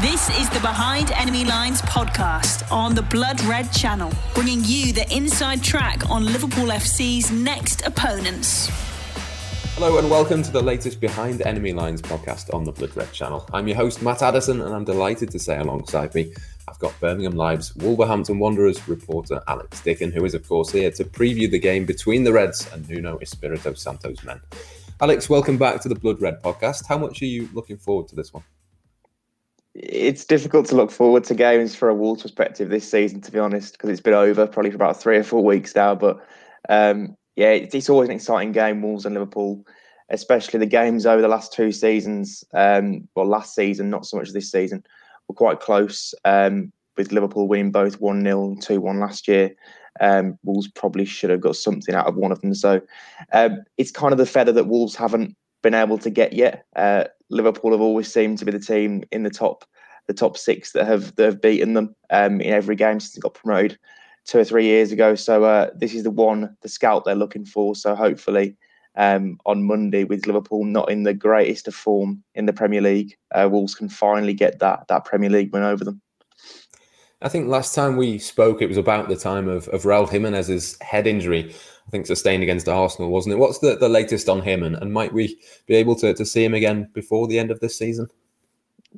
This 0.00 0.30
is 0.40 0.48
the 0.48 0.60
Behind 0.60 1.12
Enemy 1.12 1.44
Lines 1.44 1.82
podcast 1.82 2.72
on 2.72 2.94
the 2.94 3.02
Blood 3.02 3.38
Red 3.42 3.70
channel, 3.70 4.10
bringing 4.32 4.62
you 4.64 4.94
the 4.94 5.04
inside 5.14 5.62
track 5.62 6.08
on 6.08 6.24
Liverpool 6.24 6.68
FC's 6.68 7.30
next 7.30 7.86
opponents. 7.86 8.70
Hello 9.74 9.98
and 9.98 10.08
welcome 10.08 10.42
to 10.42 10.50
the 10.50 10.62
latest 10.62 11.02
Behind 11.02 11.42
Enemy 11.42 11.74
Lines 11.74 12.00
podcast 12.00 12.54
on 12.54 12.64
the 12.64 12.72
Blood 12.72 12.96
Red 12.96 13.12
channel. 13.12 13.46
I'm 13.52 13.68
your 13.68 13.76
host, 13.76 14.00
Matt 14.00 14.22
Addison, 14.22 14.62
and 14.62 14.74
I'm 14.74 14.86
delighted 14.86 15.30
to 15.32 15.38
say 15.38 15.58
alongside 15.58 16.14
me, 16.14 16.32
I've 16.66 16.78
got 16.78 16.98
Birmingham 16.98 17.36
Live's 17.36 17.76
Wolverhampton 17.76 18.38
Wanderers 18.38 18.88
reporter 18.88 19.42
Alex 19.48 19.82
Dicken, 19.82 20.12
who 20.14 20.24
is, 20.24 20.32
of 20.32 20.48
course, 20.48 20.72
here 20.72 20.90
to 20.92 21.04
preview 21.04 21.50
the 21.50 21.58
game 21.58 21.84
between 21.84 22.24
the 22.24 22.32
Reds 22.32 22.66
and 22.72 22.88
Nuno 22.88 23.18
Espirito 23.18 23.74
Santo's 23.74 24.24
men. 24.24 24.40
Alex, 25.02 25.28
welcome 25.28 25.58
back 25.58 25.82
to 25.82 25.90
the 25.90 25.94
Blood 25.94 26.22
Red 26.22 26.42
podcast. 26.42 26.86
How 26.86 26.96
much 26.96 27.20
are 27.20 27.26
you 27.26 27.50
looking 27.52 27.76
forward 27.76 28.08
to 28.08 28.16
this 28.16 28.32
one? 28.32 28.44
It's 29.74 30.24
difficult 30.24 30.66
to 30.66 30.76
look 30.76 30.90
forward 30.90 31.24
to 31.24 31.34
games 31.34 31.74
for 31.74 31.88
a 31.88 31.94
Wolves 31.94 32.22
perspective 32.22 32.68
this 32.68 32.90
season, 32.90 33.20
to 33.22 33.32
be 33.32 33.38
honest, 33.38 33.72
because 33.72 33.90
it's 33.90 34.00
been 34.00 34.14
over 34.14 34.46
probably 34.46 34.70
for 34.70 34.76
about 34.76 35.00
three 35.00 35.16
or 35.16 35.24
four 35.24 35.44
weeks 35.44 35.74
now. 35.74 35.94
But 35.94 36.18
um, 36.68 37.16
yeah, 37.36 37.50
it's, 37.50 37.74
it's, 37.74 37.88
always 37.88 38.08
an 38.08 38.14
exciting 38.14 38.52
game, 38.52 38.82
Wolves 38.82 39.06
and 39.06 39.14
Liverpool, 39.14 39.64
especially 40.08 40.58
the 40.58 40.66
games 40.66 41.06
over 41.06 41.22
the 41.22 41.28
last 41.28 41.52
two 41.52 41.72
seasons. 41.72 42.44
Um, 42.52 43.08
well, 43.14 43.26
last 43.26 43.54
season, 43.54 43.90
not 43.90 44.06
so 44.06 44.16
much 44.16 44.32
this 44.32 44.50
season, 44.50 44.84
were 45.28 45.34
quite 45.34 45.60
close. 45.60 46.14
Um, 46.24 46.72
with 47.00 47.12
Liverpool 47.12 47.48
winning 47.48 47.70
both 47.70 48.00
1 48.00 48.22
0 48.22 48.44
and 48.44 48.62
2 48.62 48.80
1 48.80 49.00
last 49.00 49.26
year. 49.26 49.50
Um, 50.00 50.38
Wolves 50.44 50.68
probably 50.68 51.04
should 51.04 51.30
have 51.30 51.40
got 51.40 51.56
something 51.56 51.94
out 51.94 52.06
of 52.06 52.16
one 52.16 52.30
of 52.30 52.40
them. 52.40 52.54
So 52.54 52.80
um, 53.32 53.62
it's 53.78 53.90
kind 53.90 54.12
of 54.12 54.18
the 54.18 54.26
feather 54.26 54.52
that 54.52 54.68
Wolves 54.68 54.94
haven't 54.94 55.36
been 55.62 55.74
able 55.74 55.98
to 55.98 56.10
get 56.10 56.32
yet. 56.32 56.64
Uh, 56.76 57.04
Liverpool 57.28 57.72
have 57.72 57.80
always 57.80 58.12
seemed 58.12 58.38
to 58.38 58.44
be 58.44 58.52
the 58.52 58.58
team 58.58 59.04
in 59.12 59.22
the 59.22 59.30
top 59.30 59.64
the 60.06 60.14
top 60.14 60.36
six 60.36 60.72
that 60.72 60.86
have 60.86 61.14
that 61.16 61.24
have 61.24 61.40
beaten 61.40 61.74
them 61.74 61.94
um, 62.10 62.40
in 62.40 62.52
every 62.52 62.74
game 62.74 62.98
since 62.98 63.14
they 63.14 63.20
got 63.20 63.34
promoted 63.34 63.78
two 64.24 64.38
or 64.38 64.44
three 64.44 64.64
years 64.64 64.92
ago. 64.92 65.14
So 65.14 65.44
uh, 65.44 65.70
this 65.74 65.94
is 65.94 66.02
the 66.02 66.10
one, 66.10 66.56
the 66.62 66.68
scout 66.68 67.04
they're 67.04 67.14
looking 67.14 67.44
for. 67.44 67.74
So 67.74 67.94
hopefully 67.94 68.56
um, 68.96 69.38
on 69.46 69.62
Monday, 69.62 70.04
with 70.04 70.26
Liverpool 70.26 70.64
not 70.64 70.90
in 70.90 71.04
the 71.04 71.14
greatest 71.14 71.68
of 71.68 71.74
form 71.74 72.22
in 72.34 72.46
the 72.46 72.52
Premier 72.52 72.80
League, 72.80 73.16
uh, 73.32 73.48
Wolves 73.50 73.74
can 73.74 73.88
finally 73.88 74.34
get 74.34 74.58
that 74.58 74.88
that 74.88 75.04
Premier 75.04 75.30
League 75.30 75.52
win 75.52 75.62
over 75.62 75.84
them. 75.84 76.00
I 77.22 77.28
think 77.28 77.48
last 77.48 77.74
time 77.74 77.96
we 77.96 78.18
spoke, 78.18 78.62
it 78.62 78.66
was 78.66 78.78
about 78.78 79.08
the 79.08 79.16
time 79.16 79.46
of, 79.46 79.68
of 79.68 79.82
Raul 79.82 80.08
Jimenez's 80.08 80.78
head 80.80 81.06
injury. 81.06 81.54
I 81.90 81.92
think 81.92 82.06
sustained 82.06 82.44
against 82.44 82.68
Arsenal, 82.68 83.10
wasn't 83.10 83.32
it? 83.32 83.38
What's 83.38 83.58
the, 83.58 83.74
the 83.74 83.88
latest 83.88 84.28
on 84.28 84.42
him, 84.42 84.62
and, 84.62 84.76
and 84.76 84.92
might 84.92 85.12
we 85.12 85.36
be 85.66 85.74
able 85.74 85.96
to, 85.96 86.14
to 86.14 86.24
see 86.24 86.44
him 86.44 86.54
again 86.54 86.88
before 86.94 87.26
the 87.26 87.36
end 87.36 87.50
of 87.50 87.58
this 87.58 87.76
season? 87.76 88.06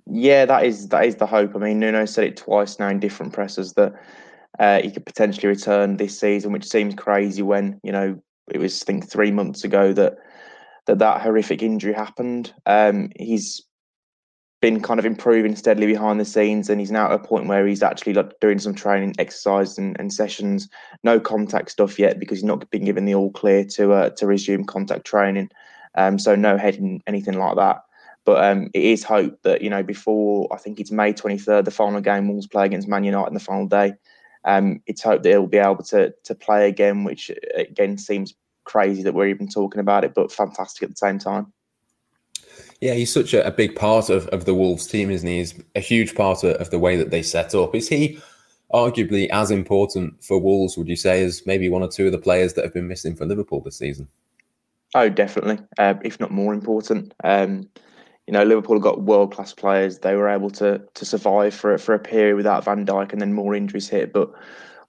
Yeah, 0.07 0.45
that 0.45 0.67
is 0.67 0.91
that 0.91 1.07
is 1.07 1.17
the 1.17 1.25
hope. 1.25 1.57
I 1.57 1.59
mean, 1.59 1.79
Nuno 1.81 2.05
said 2.05 2.25
it 2.25 2.37
twice 2.37 2.79
now 2.79 2.89
in 2.89 3.01
different 3.01 3.33
presses 3.33 3.73
that 3.75 3.95
uh, 4.59 4.83
he 4.83 4.91
could 4.91 5.07
potentially 5.07 5.49
return 5.49 5.97
this 5.97 6.21
season, 6.21 6.53
which 6.53 6.69
seems 6.69 6.95
crazy 6.95 7.41
when 7.41 7.81
you 7.83 7.93
know 7.93 8.21
it 8.51 8.59
was 8.59 8.83
I 8.83 8.85
think 8.85 9.09
three 9.09 9.31
months 9.31 9.65
ago 9.65 9.95
that 9.95 10.19
that 10.85 10.99
that 10.99 11.23
horrific 11.23 11.63
injury 11.63 11.95
happened. 11.95 12.53
Um, 12.67 13.09
he's 13.19 13.63
been 14.63 14.81
kind 14.81 15.01
of 15.01 15.05
improving 15.05 15.57
steadily 15.57 15.89
behind 15.89 16.21
the 16.21 16.25
scenes, 16.25 16.71
and 16.71 16.81
he's 16.81 16.93
now 16.93 17.07
at 17.07 17.13
a 17.13 17.19
point 17.19 17.49
where 17.49 17.67
he's 17.67 17.83
actually 17.83 18.15
like 18.15 18.39
doing 18.41 18.61
some 18.61 18.75
training, 18.75 19.13
exercise, 19.19 19.77
and, 19.77 19.99
and 19.99 20.13
sessions. 20.13 20.69
No 21.03 21.19
contact 21.19 21.73
stuff 21.73 21.99
yet 21.99 22.21
because 22.21 22.39
he's 22.39 22.45
not 22.45 22.71
been 22.71 22.85
given 22.85 23.05
the 23.05 23.17
all 23.17 23.33
clear 23.33 23.65
to 23.65 23.93
uh, 23.93 24.11
to 24.11 24.27
resume 24.27 24.65
contact 24.65 25.05
training. 25.05 25.51
Um, 25.97 26.19
so 26.19 26.37
no 26.37 26.57
heading 26.57 27.03
anything 27.07 27.35
like 27.35 27.57
that. 27.57 27.83
But 28.25 28.45
um, 28.45 28.71
it 28.73 28.85
is 28.85 29.03
hope 29.03 29.43
that 29.43 29.63
you 29.63 29.69
know 29.69 29.83
before 29.83 30.49
I 30.53 30.57
think 30.59 30.79
it's 30.79 30.93
May 30.93 31.13
twenty 31.13 31.39
third, 31.39 31.65
the 31.65 31.73
final 31.73 32.01
game 32.01 32.29
Wolves 32.29 32.47
play 32.47 32.65
against 32.65 32.89
Man 32.89 33.05
United 33.05 33.29
in 33.29 33.35
the 33.35 33.41
final 33.41 33.67
day. 33.67 33.95
Um, 34.45 34.81
it's 34.87 35.03
hope 35.03 35.25
that 35.25 35.29
he'll 35.29 35.49
be 35.49 35.59
able 35.59 35.83
to 35.85 36.15
to 36.23 36.35
play 36.37 36.69
again, 36.69 37.03
which 37.03 37.33
again 37.57 37.99
seems 37.99 38.33
crazy 38.65 39.03
that 39.03 39.15
we're 39.15 39.27
even 39.27 39.49
talking 39.49 39.81
about 39.81 40.05
it, 40.05 40.15
but 40.15 40.31
fantastic 40.31 40.85
at 40.85 40.91
the 40.91 40.97
same 40.97 41.19
time. 41.19 41.53
Yeah, 42.83 42.95
he's 42.95 43.13
such 43.13 43.33
a, 43.33 43.47
a, 43.47 43.53
big 43.53 43.77
part 43.77 44.11
of, 44.11 44.27
of 44.31 44.45
the 44.45 44.57
Wolves 44.57 44.89
team, 44.89 45.09
isn't 45.09 45.29
he? 45.29 45.39
He's 45.39 45.55
a 45.77 45.81
huge 45.81 46.17
part 46.17 46.43
of, 46.43 46.57
of 46.57 46.71
the 46.71 46.81
way 46.81 46.97
that 46.97 47.13
they 47.13 47.23
set 47.23 47.55
up. 47.55 47.77
Is 47.77 47.89
he 47.89 48.19
arguably 48.75 49.29
as 49.31 49.53
important 49.53 50.21
for 50.25 50.41
Wolves, 50.41 50.77
would 50.77 50.89
you 50.89 50.97
say, 50.97 51.23
as 51.23 51.47
maybe 51.47 51.69
one 51.69 51.85
or 51.85 51.89
two 51.89 52.07
of 52.07 52.13
the 52.13 52.19
players 52.19 52.55
that 52.55 52.65
have 52.65 52.75
been 52.75 52.89
missing 52.89 53.15
for 53.15 53.25
Liverpool 53.25 53.61
this 53.61 53.77
season? 53.77 54.09
Oh, 54.97 55.09
definitely, 55.09 55.65
uh, 55.79 55.95
if 56.03 56.19
not 56.19 56.33
more 56.33 56.53
important. 56.53 57.15
Um, 57.23 57.69
you 58.27 58.33
know, 58.33 58.43
Liverpool 58.43 58.81
got 58.81 59.03
world 59.03 59.33
class 59.33 59.55
players. 59.55 60.01
They 60.01 60.17
were 60.17 60.29
able 60.29 60.51
to 60.51 60.83
to 60.95 61.05
survive 61.05 61.55
for 61.55 61.79
for 61.79 61.95
a 61.95 62.01
period 62.01 62.35
without 62.35 62.65
Van 62.65 62.85
Dijk, 62.85 63.13
and 63.13 63.21
then 63.21 63.33
more 63.33 63.55
injuries 63.55 63.89
hit. 63.89 64.13
But 64.13 64.33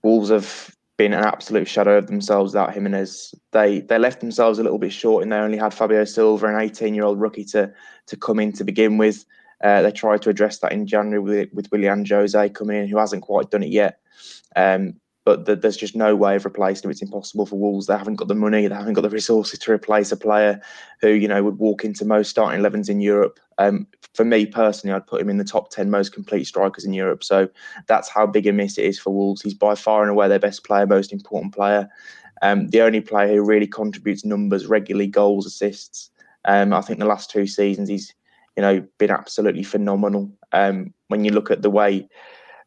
Wolves 0.01 0.31
have 0.31 0.75
been 0.97 1.13
an 1.13 1.23
absolute 1.23 1.67
shadow 1.67 1.97
of 1.97 2.07
themselves 2.07 2.53
without 2.53 2.73
him, 2.73 2.85
and 2.85 2.93
Jimenez. 2.93 3.35
They 3.51 3.81
they 3.81 3.97
left 3.97 4.19
themselves 4.19 4.59
a 4.59 4.63
little 4.63 4.77
bit 4.77 4.93
short, 4.93 5.23
and 5.23 5.31
they 5.31 5.37
only 5.37 5.57
had 5.57 5.73
Fabio 5.73 6.05
Silva, 6.05 6.47
an 6.47 6.61
18 6.61 6.93
year 6.93 7.05
old 7.05 7.19
rookie, 7.19 7.45
to 7.45 7.73
to 8.07 8.17
come 8.17 8.39
in 8.39 8.51
to 8.53 8.63
begin 8.63 8.97
with. 8.97 9.25
Uh, 9.63 9.81
they 9.81 9.91
tried 9.91 10.21
to 10.21 10.29
address 10.29 10.59
that 10.59 10.73
in 10.73 10.85
January 10.85 11.19
with, 11.19 11.53
with 11.53 11.71
Willian 11.71 12.03
José 12.03 12.53
coming 12.53 12.81
in, 12.81 12.87
who 12.87 12.97
hasn't 12.97 13.21
quite 13.21 13.49
done 13.49 13.63
it 13.63 13.69
yet. 13.69 13.99
Um, 14.57 14.95
but 15.25 15.45
the, 15.45 15.55
there's 15.55 15.77
just 15.77 15.95
no 15.95 16.15
way 16.15 16.35
of 16.35 16.45
replacing 16.45 16.85
him. 16.85 16.91
It's 16.91 17.01
impossible 17.01 17.45
for 17.45 17.55
Wolves. 17.57 17.87
They 17.87 17.97
haven't 17.97 18.15
got 18.15 18.27
the 18.27 18.35
money, 18.35 18.67
they 18.67 18.75
haven't 18.75 18.93
got 18.93 19.01
the 19.01 19.09
resources 19.09 19.59
to 19.59 19.71
replace 19.71 20.11
a 20.11 20.17
player 20.17 20.61
who 21.01 21.09
you 21.09 21.27
know 21.27 21.43
would 21.43 21.59
walk 21.59 21.85
into 21.85 22.05
most 22.05 22.29
starting 22.29 22.61
11s 22.61 22.89
in 22.89 22.99
Europe. 22.99 23.39
Um, 23.57 23.87
for 24.13 24.25
me 24.25 24.45
personally, 24.45 24.93
I'd 24.93 25.07
put 25.07 25.21
him 25.21 25.29
in 25.29 25.37
the 25.37 25.43
top 25.43 25.69
10 25.69 25.89
most 25.89 26.13
complete 26.13 26.45
strikers 26.45 26.85
in 26.85 26.93
Europe. 26.93 27.23
So 27.23 27.49
that's 27.87 28.09
how 28.09 28.25
big 28.27 28.47
a 28.47 28.53
miss 28.53 28.77
it 28.77 28.85
is 28.85 28.99
for 28.99 29.13
Wolves. 29.13 29.41
He's 29.41 29.53
by 29.53 29.75
far 29.75 30.01
and 30.01 30.11
away 30.11 30.27
their 30.27 30.39
best 30.39 30.63
player, 30.63 30.85
most 30.85 31.13
important 31.13 31.53
player. 31.53 31.89
Um, 32.41 32.69
the 32.69 32.81
only 32.81 33.01
player 33.01 33.35
who 33.35 33.43
really 33.43 33.67
contributes 33.67 34.25
numbers 34.25 34.67
regularly, 34.67 35.07
goals, 35.07 35.45
assists. 35.45 36.09
Um, 36.45 36.73
I 36.73 36.81
think 36.81 36.99
the 36.99 37.05
last 37.05 37.31
two 37.31 37.47
seasons 37.47 37.87
he's 37.87 38.13
you 38.57 38.61
know 38.61 38.85
been 38.97 39.11
absolutely 39.11 39.63
phenomenal. 39.63 40.31
Um, 40.51 40.93
when 41.07 41.23
you 41.23 41.31
look 41.31 41.51
at 41.51 41.61
the 41.61 41.69
way 41.69 42.07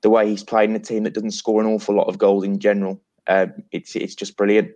the 0.03 0.11
way 0.11 0.29
he's 0.29 0.45
played 0.45 0.71
in 0.71 0.77
a 0.77 0.81
team 0.81 1.05
that 1.05 1.15
doesn't 1.15 1.33
score 1.33 1.61
an 1.61 1.67
awful 1.67 1.95
lot 1.95 2.09
of 2.09 2.19
goals 2.19 2.45
in 2.45 2.59
general. 2.59 3.01
Um, 3.29 3.53
it's 3.73 3.97
it's 3.97 4.15
just 4.15 4.37
brilliant, 4.37 4.71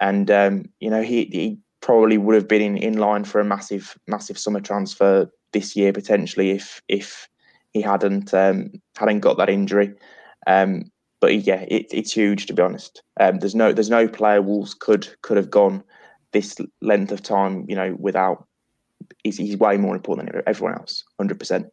and 0.00 0.30
um, 0.30 0.64
you 0.80 0.90
know 0.90 1.02
he 1.02 1.24
he 1.26 1.58
probably 1.80 2.18
would 2.18 2.34
have 2.34 2.48
been 2.48 2.62
in, 2.62 2.76
in 2.76 2.98
line 2.98 3.24
for 3.24 3.40
a 3.40 3.44
massive 3.44 3.98
massive 4.06 4.38
summer 4.38 4.60
transfer 4.60 5.30
this 5.52 5.74
year 5.74 5.92
potentially 5.92 6.50
if 6.50 6.80
if 6.88 7.28
he 7.72 7.80
hadn't 7.80 8.32
um, 8.34 8.70
hadn't 8.96 9.20
got 9.20 9.36
that 9.38 9.50
injury. 9.50 9.94
Um, 10.46 10.90
but 11.20 11.34
yeah, 11.34 11.64
it, 11.68 11.86
it's 11.92 12.12
huge 12.12 12.46
to 12.46 12.52
be 12.52 12.62
honest. 12.62 13.02
Um, 13.18 13.38
there's 13.38 13.54
no 13.54 13.72
there's 13.72 13.90
no 13.90 14.08
player 14.08 14.42
Wolves 14.42 14.74
could 14.74 15.08
could 15.22 15.36
have 15.36 15.50
gone 15.50 15.82
this 16.32 16.56
length 16.80 17.12
of 17.12 17.22
time, 17.22 17.64
you 17.68 17.76
know, 17.76 17.96
without. 17.98 18.46
He's, 19.24 19.38
he's 19.38 19.56
way 19.56 19.76
more 19.76 19.96
important 19.96 20.30
than 20.30 20.42
everyone 20.46 20.78
else, 20.78 21.04
hundred 21.18 21.38
percent. 21.38 21.66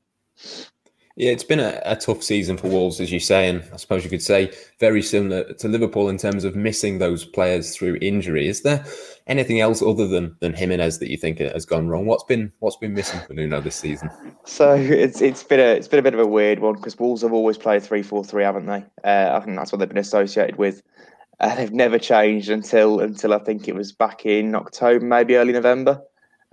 Yeah, 1.17 1.31
it's 1.31 1.43
been 1.43 1.59
a, 1.59 1.81
a, 1.83 1.95
tough 1.95 2.21
season 2.21 2.57
for 2.57 2.67
Wolves, 2.67 2.99
as 2.99 3.11
you 3.11 3.19
say, 3.19 3.49
and 3.49 3.63
I 3.73 3.77
suppose 3.77 4.03
you 4.03 4.09
could 4.11 4.21
say 4.21 4.51
very 4.79 5.01
similar 5.01 5.51
to 5.51 5.67
Liverpool 5.67 6.09
in 6.09 6.17
terms 6.19 6.43
of 6.43 6.55
missing 6.55 6.99
those 6.99 7.25
players 7.25 7.75
through 7.75 7.97
injury. 8.03 8.47
Is 8.47 8.61
there 8.61 8.85
anything 9.25 9.59
else 9.59 9.81
other 9.81 10.07
than 10.07 10.37
than 10.41 10.53
Jimenez 10.53 10.99
that 10.99 11.09
you 11.09 11.17
think 11.17 11.39
has 11.39 11.65
gone 11.65 11.87
wrong? 11.87 12.05
What's 12.05 12.23
been 12.25 12.51
what's 12.59 12.77
been 12.77 12.93
missing 12.93 13.19
for 13.25 13.33
Nuno 13.33 13.59
this 13.61 13.77
season? 13.77 14.11
So 14.45 14.75
it's 14.75 15.19
it's 15.19 15.43
been 15.43 15.59
a 15.59 15.73
it's 15.73 15.87
been 15.87 15.97
a 15.97 16.03
bit 16.03 16.13
of 16.13 16.19
a 16.19 16.27
weird 16.27 16.59
one 16.59 16.75
because 16.75 16.99
Wolves 16.99 17.23
have 17.23 17.33
always 17.33 17.57
played 17.57 17.81
three 17.81 18.03
four 18.03 18.23
three, 18.23 18.43
haven't 18.43 18.67
they? 18.67 18.85
Uh, 19.03 19.35
I 19.35 19.43
think 19.43 19.57
that's 19.57 19.71
what 19.71 19.79
they've 19.79 19.89
been 19.89 19.97
associated 19.97 20.57
with. 20.57 20.83
Uh, 21.39 21.55
they've 21.55 21.73
never 21.73 21.97
changed 21.97 22.51
until 22.51 22.99
until 22.99 23.33
I 23.33 23.39
think 23.39 23.67
it 23.67 23.73
was 23.73 23.91
back 23.91 24.27
in 24.27 24.53
October, 24.53 25.03
maybe 25.03 25.35
early 25.35 25.53
November, 25.53 25.99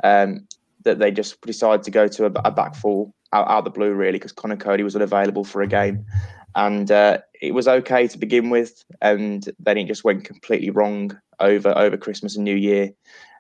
um, 0.02 0.48
that 0.84 1.00
they 1.00 1.10
just 1.10 1.38
decided 1.42 1.82
to 1.82 1.90
go 1.90 2.08
to 2.08 2.24
a, 2.24 2.32
a 2.46 2.50
back 2.50 2.74
four 2.74 3.12
out, 3.34 3.50
out 3.50 3.64
the 3.64 3.70
blue, 3.70 3.92
really, 3.92 4.18
because 4.18 4.32
Conor 4.32 4.56
Coady 4.56 4.82
was 4.82 4.96
unavailable 4.96 5.44
for 5.44 5.60
a 5.60 5.66
game. 5.66 6.06
And 6.54 6.90
uh, 6.90 7.18
it 7.42 7.52
was 7.52 7.66
okay 7.66 8.06
to 8.06 8.18
begin 8.18 8.48
with, 8.48 8.84
and 9.02 9.52
then 9.58 9.76
it 9.76 9.88
just 9.88 10.04
went 10.04 10.24
completely 10.24 10.70
wrong 10.70 11.18
over 11.40 11.76
over 11.76 11.96
Christmas 11.96 12.36
and 12.36 12.44
New 12.44 12.54
Year. 12.54 12.92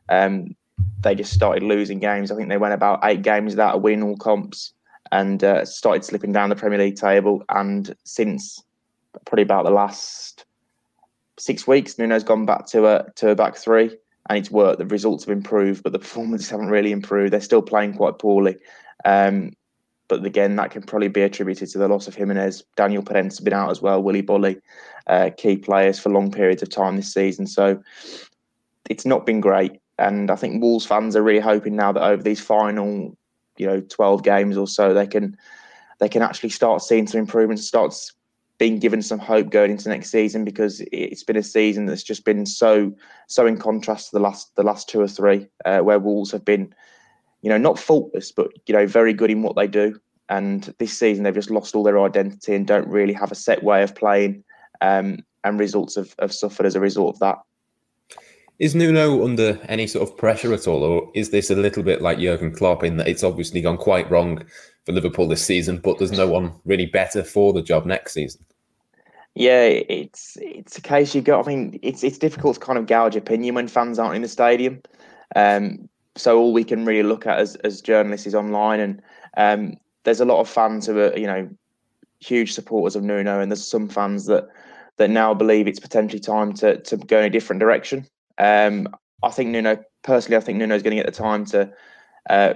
Um, 0.08 0.56
they 1.00 1.14
just 1.14 1.32
started 1.32 1.62
losing 1.62 2.00
games. 2.00 2.30
I 2.30 2.36
think 2.36 2.48
they 2.48 2.58
went 2.58 2.74
about 2.74 3.00
eight 3.04 3.22
games 3.22 3.52
without 3.52 3.76
a 3.76 3.78
win, 3.78 4.02
all 4.02 4.16
comps, 4.16 4.72
and 5.12 5.42
uh, 5.44 5.64
started 5.64 6.04
slipping 6.04 6.32
down 6.32 6.48
the 6.48 6.56
Premier 6.56 6.78
League 6.78 6.96
table. 6.96 7.44
And 7.48 7.94
since 8.04 8.60
probably 9.24 9.42
about 9.42 9.64
the 9.64 9.70
last 9.70 10.44
six 11.38 11.66
weeks, 11.66 11.98
Nuno's 11.98 12.24
gone 12.24 12.46
back 12.46 12.66
to 12.68 12.86
a 12.86 13.10
to 13.16 13.30
a 13.30 13.34
back 13.36 13.56
three, 13.56 13.96
and 14.28 14.38
it's 14.38 14.50
worked. 14.50 14.78
The 14.78 14.86
results 14.86 15.24
have 15.24 15.36
improved, 15.36 15.84
but 15.84 15.92
the 15.92 15.98
performances 16.06 16.50
haven't 16.50 16.68
really 16.68 16.90
improved. 16.90 17.32
They're 17.32 17.40
still 17.40 17.62
playing 17.62 17.94
quite 17.94 18.18
poorly. 18.18 18.56
Um, 19.04 19.52
but 20.08 20.24
again, 20.24 20.56
that 20.56 20.70
can 20.70 20.82
probably 20.82 21.08
be 21.08 21.22
attributed 21.22 21.68
to 21.70 21.78
the 21.78 21.88
loss 21.88 22.06
of 22.06 22.14
Jimenez. 22.14 22.64
Daniel 22.76 23.02
Podence 23.02 23.24
has 23.24 23.40
been 23.40 23.54
out 23.54 23.70
as 23.70 23.80
well. 23.80 24.02
Willy 24.02 24.22
Boly, 24.22 24.60
uh, 25.06 25.30
key 25.36 25.56
players 25.56 25.98
for 25.98 26.10
long 26.10 26.30
periods 26.30 26.62
of 26.62 26.70
time 26.70 26.96
this 26.96 27.12
season. 27.12 27.46
So 27.46 27.82
it's 28.90 29.06
not 29.06 29.26
been 29.26 29.40
great. 29.40 29.80
And 29.98 30.30
I 30.30 30.36
think 30.36 30.60
Wolves 30.60 30.86
fans 30.86 31.16
are 31.16 31.22
really 31.22 31.40
hoping 31.40 31.76
now 31.76 31.92
that 31.92 32.02
over 32.02 32.22
these 32.22 32.40
final, 32.40 33.16
you 33.56 33.66
know, 33.66 33.80
12 33.80 34.22
games 34.22 34.56
or 34.56 34.66
so, 34.66 34.92
they 34.92 35.06
can 35.06 35.36
they 36.00 36.08
can 36.08 36.22
actually 36.22 36.50
start 36.50 36.82
seeing 36.82 37.06
some 37.06 37.20
improvements, 37.20 37.66
start 37.66 37.94
being 38.58 38.78
given 38.78 39.02
some 39.02 39.18
hope 39.18 39.50
going 39.50 39.70
into 39.70 39.88
next 39.88 40.10
season 40.10 40.44
because 40.44 40.82
it's 40.92 41.24
been 41.24 41.36
a 41.36 41.42
season 41.42 41.86
that's 41.86 42.02
just 42.02 42.24
been 42.24 42.46
so 42.46 42.92
so 43.26 43.46
in 43.46 43.58
contrast 43.58 44.10
to 44.10 44.16
the 44.16 44.22
last 44.22 44.54
the 44.56 44.62
last 44.62 44.88
two 44.88 45.00
or 45.00 45.08
three 45.08 45.46
uh, 45.64 45.80
where 45.80 45.98
Wolves 45.98 46.32
have 46.32 46.44
been, 46.44 46.74
you 47.44 47.50
know, 47.50 47.58
not 47.58 47.78
faultless 47.78 48.32
but 48.32 48.50
you 48.66 48.74
know 48.74 48.86
very 48.86 49.12
good 49.12 49.30
in 49.30 49.42
what 49.42 49.54
they 49.54 49.68
do. 49.68 50.00
And 50.30 50.74
this 50.78 50.98
season 50.98 51.22
they've 51.22 51.34
just 51.34 51.50
lost 51.50 51.76
all 51.76 51.82
their 51.82 52.00
identity 52.00 52.54
and 52.54 52.66
don't 52.66 52.88
really 52.88 53.12
have 53.12 53.30
a 53.30 53.34
set 53.36 53.62
way 53.62 53.82
of 53.82 53.94
playing, 53.94 54.42
um, 54.80 55.18
and 55.44 55.60
results 55.60 55.96
have, 55.96 56.14
have 56.18 56.32
suffered 56.32 56.64
as 56.64 56.74
a 56.74 56.80
result 56.80 57.14
of 57.14 57.20
that. 57.20 57.38
Is 58.58 58.74
Nuno 58.74 59.24
under 59.24 59.60
any 59.68 59.86
sort 59.86 60.08
of 60.08 60.16
pressure 60.16 60.54
at 60.54 60.66
all, 60.66 60.82
or 60.82 61.10
is 61.14 61.30
this 61.30 61.50
a 61.50 61.54
little 61.54 61.82
bit 61.82 62.00
like 62.00 62.18
Jurgen 62.18 62.54
Klopp 62.54 62.82
in 62.82 62.96
that 62.96 63.08
it's 63.08 63.24
obviously 63.24 63.60
gone 63.60 63.76
quite 63.76 64.10
wrong 64.10 64.42
for 64.86 64.92
Liverpool 64.92 65.28
this 65.28 65.44
season, 65.44 65.78
but 65.78 65.98
there's 65.98 66.12
no 66.12 66.28
one 66.28 66.52
really 66.64 66.86
better 66.86 67.22
for 67.22 67.52
the 67.52 67.62
job 67.62 67.84
next 67.84 68.14
season? 68.14 68.42
Yeah, 69.34 69.64
it's 69.64 70.38
it's 70.40 70.78
a 70.78 70.80
case 70.80 71.14
you 71.14 71.20
got. 71.20 71.44
I 71.46 71.50
mean, 71.50 71.78
it's 71.82 72.04
it's 72.04 72.18
difficult 72.18 72.54
to 72.54 72.60
kind 72.60 72.78
of 72.78 72.86
gouge 72.86 73.16
opinion 73.16 73.56
when 73.56 73.68
fans 73.68 73.98
aren't 73.98 74.16
in 74.16 74.22
the 74.22 74.28
stadium. 74.28 74.80
Um, 75.36 75.88
so 76.16 76.38
all 76.38 76.52
we 76.52 76.64
can 76.64 76.84
really 76.84 77.02
look 77.02 77.26
at 77.26 77.38
as, 77.38 77.56
as 77.56 77.80
journalists 77.80 78.26
is 78.26 78.34
online, 78.34 78.80
and 78.80 79.02
um, 79.36 79.74
there's 80.04 80.20
a 80.20 80.24
lot 80.24 80.40
of 80.40 80.48
fans 80.48 80.86
who 80.86 80.98
are 80.98 81.16
you 81.16 81.26
know 81.26 81.48
huge 82.20 82.52
supporters 82.52 82.96
of 82.96 83.02
Nuno, 83.02 83.40
and 83.40 83.50
there's 83.50 83.66
some 83.66 83.88
fans 83.88 84.26
that 84.26 84.48
that 84.96 85.10
now 85.10 85.34
believe 85.34 85.66
it's 85.66 85.80
potentially 85.80 86.20
time 86.20 86.52
to 86.54 86.78
to 86.82 86.96
go 86.96 87.18
in 87.18 87.24
a 87.24 87.30
different 87.30 87.60
direction. 87.60 88.06
Um, 88.38 88.88
I 89.22 89.30
think 89.30 89.50
Nuno, 89.50 89.82
personally, 90.02 90.36
I 90.36 90.40
think 90.40 90.58
Nuno 90.58 90.74
is 90.74 90.82
going 90.82 90.96
to 90.96 91.02
get 91.02 91.06
the 91.06 91.22
time 91.22 91.44
to 91.46 91.72
uh, 92.30 92.54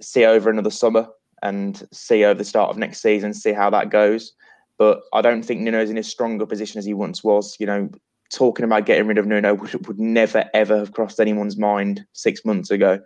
see 0.00 0.24
over 0.24 0.50
another 0.50 0.70
summer 0.70 1.08
and 1.42 1.86
see 1.92 2.24
over 2.24 2.38
the 2.38 2.44
start 2.44 2.70
of 2.70 2.78
next 2.78 3.02
season, 3.02 3.34
see 3.34 3.52
how 3.52 3.70
that 3.70 3.90
goes. 3.90 4.32
But 4.78 5.02
I 5.12 5.22
don't 5.22 5.42
think 5.42 5.60
Nuno 5.60 5.82
is 5.82 5.90
in 5.90 5.98
as 5.98 6.08
strong 6.08 6.40
a 6.40 6.46
position 6.46 6.78
as 6.78 6.84
he 6.84 6.94
once 6.94 7.24
was. 7.24 7.56
You 7.58 7.66
know, 7.66 7.90
talking 8.32 8.64
about 8.64 8.86
getting 8.86 9.06
rid 9.06 9.18
of 9.18 9.26
Nuno 9.26 9.54
would, 9.54 9.86
would 9.86 10.00
never 10.00 10.48
ever 10.54 10.78
have 10.78 10.92
crossed 10.92 11.20
anyone's 11.20 11.56
mind 11.56 12.04
six 12.12 12.44
months 12.44 12.70
ago. 12.70 13.00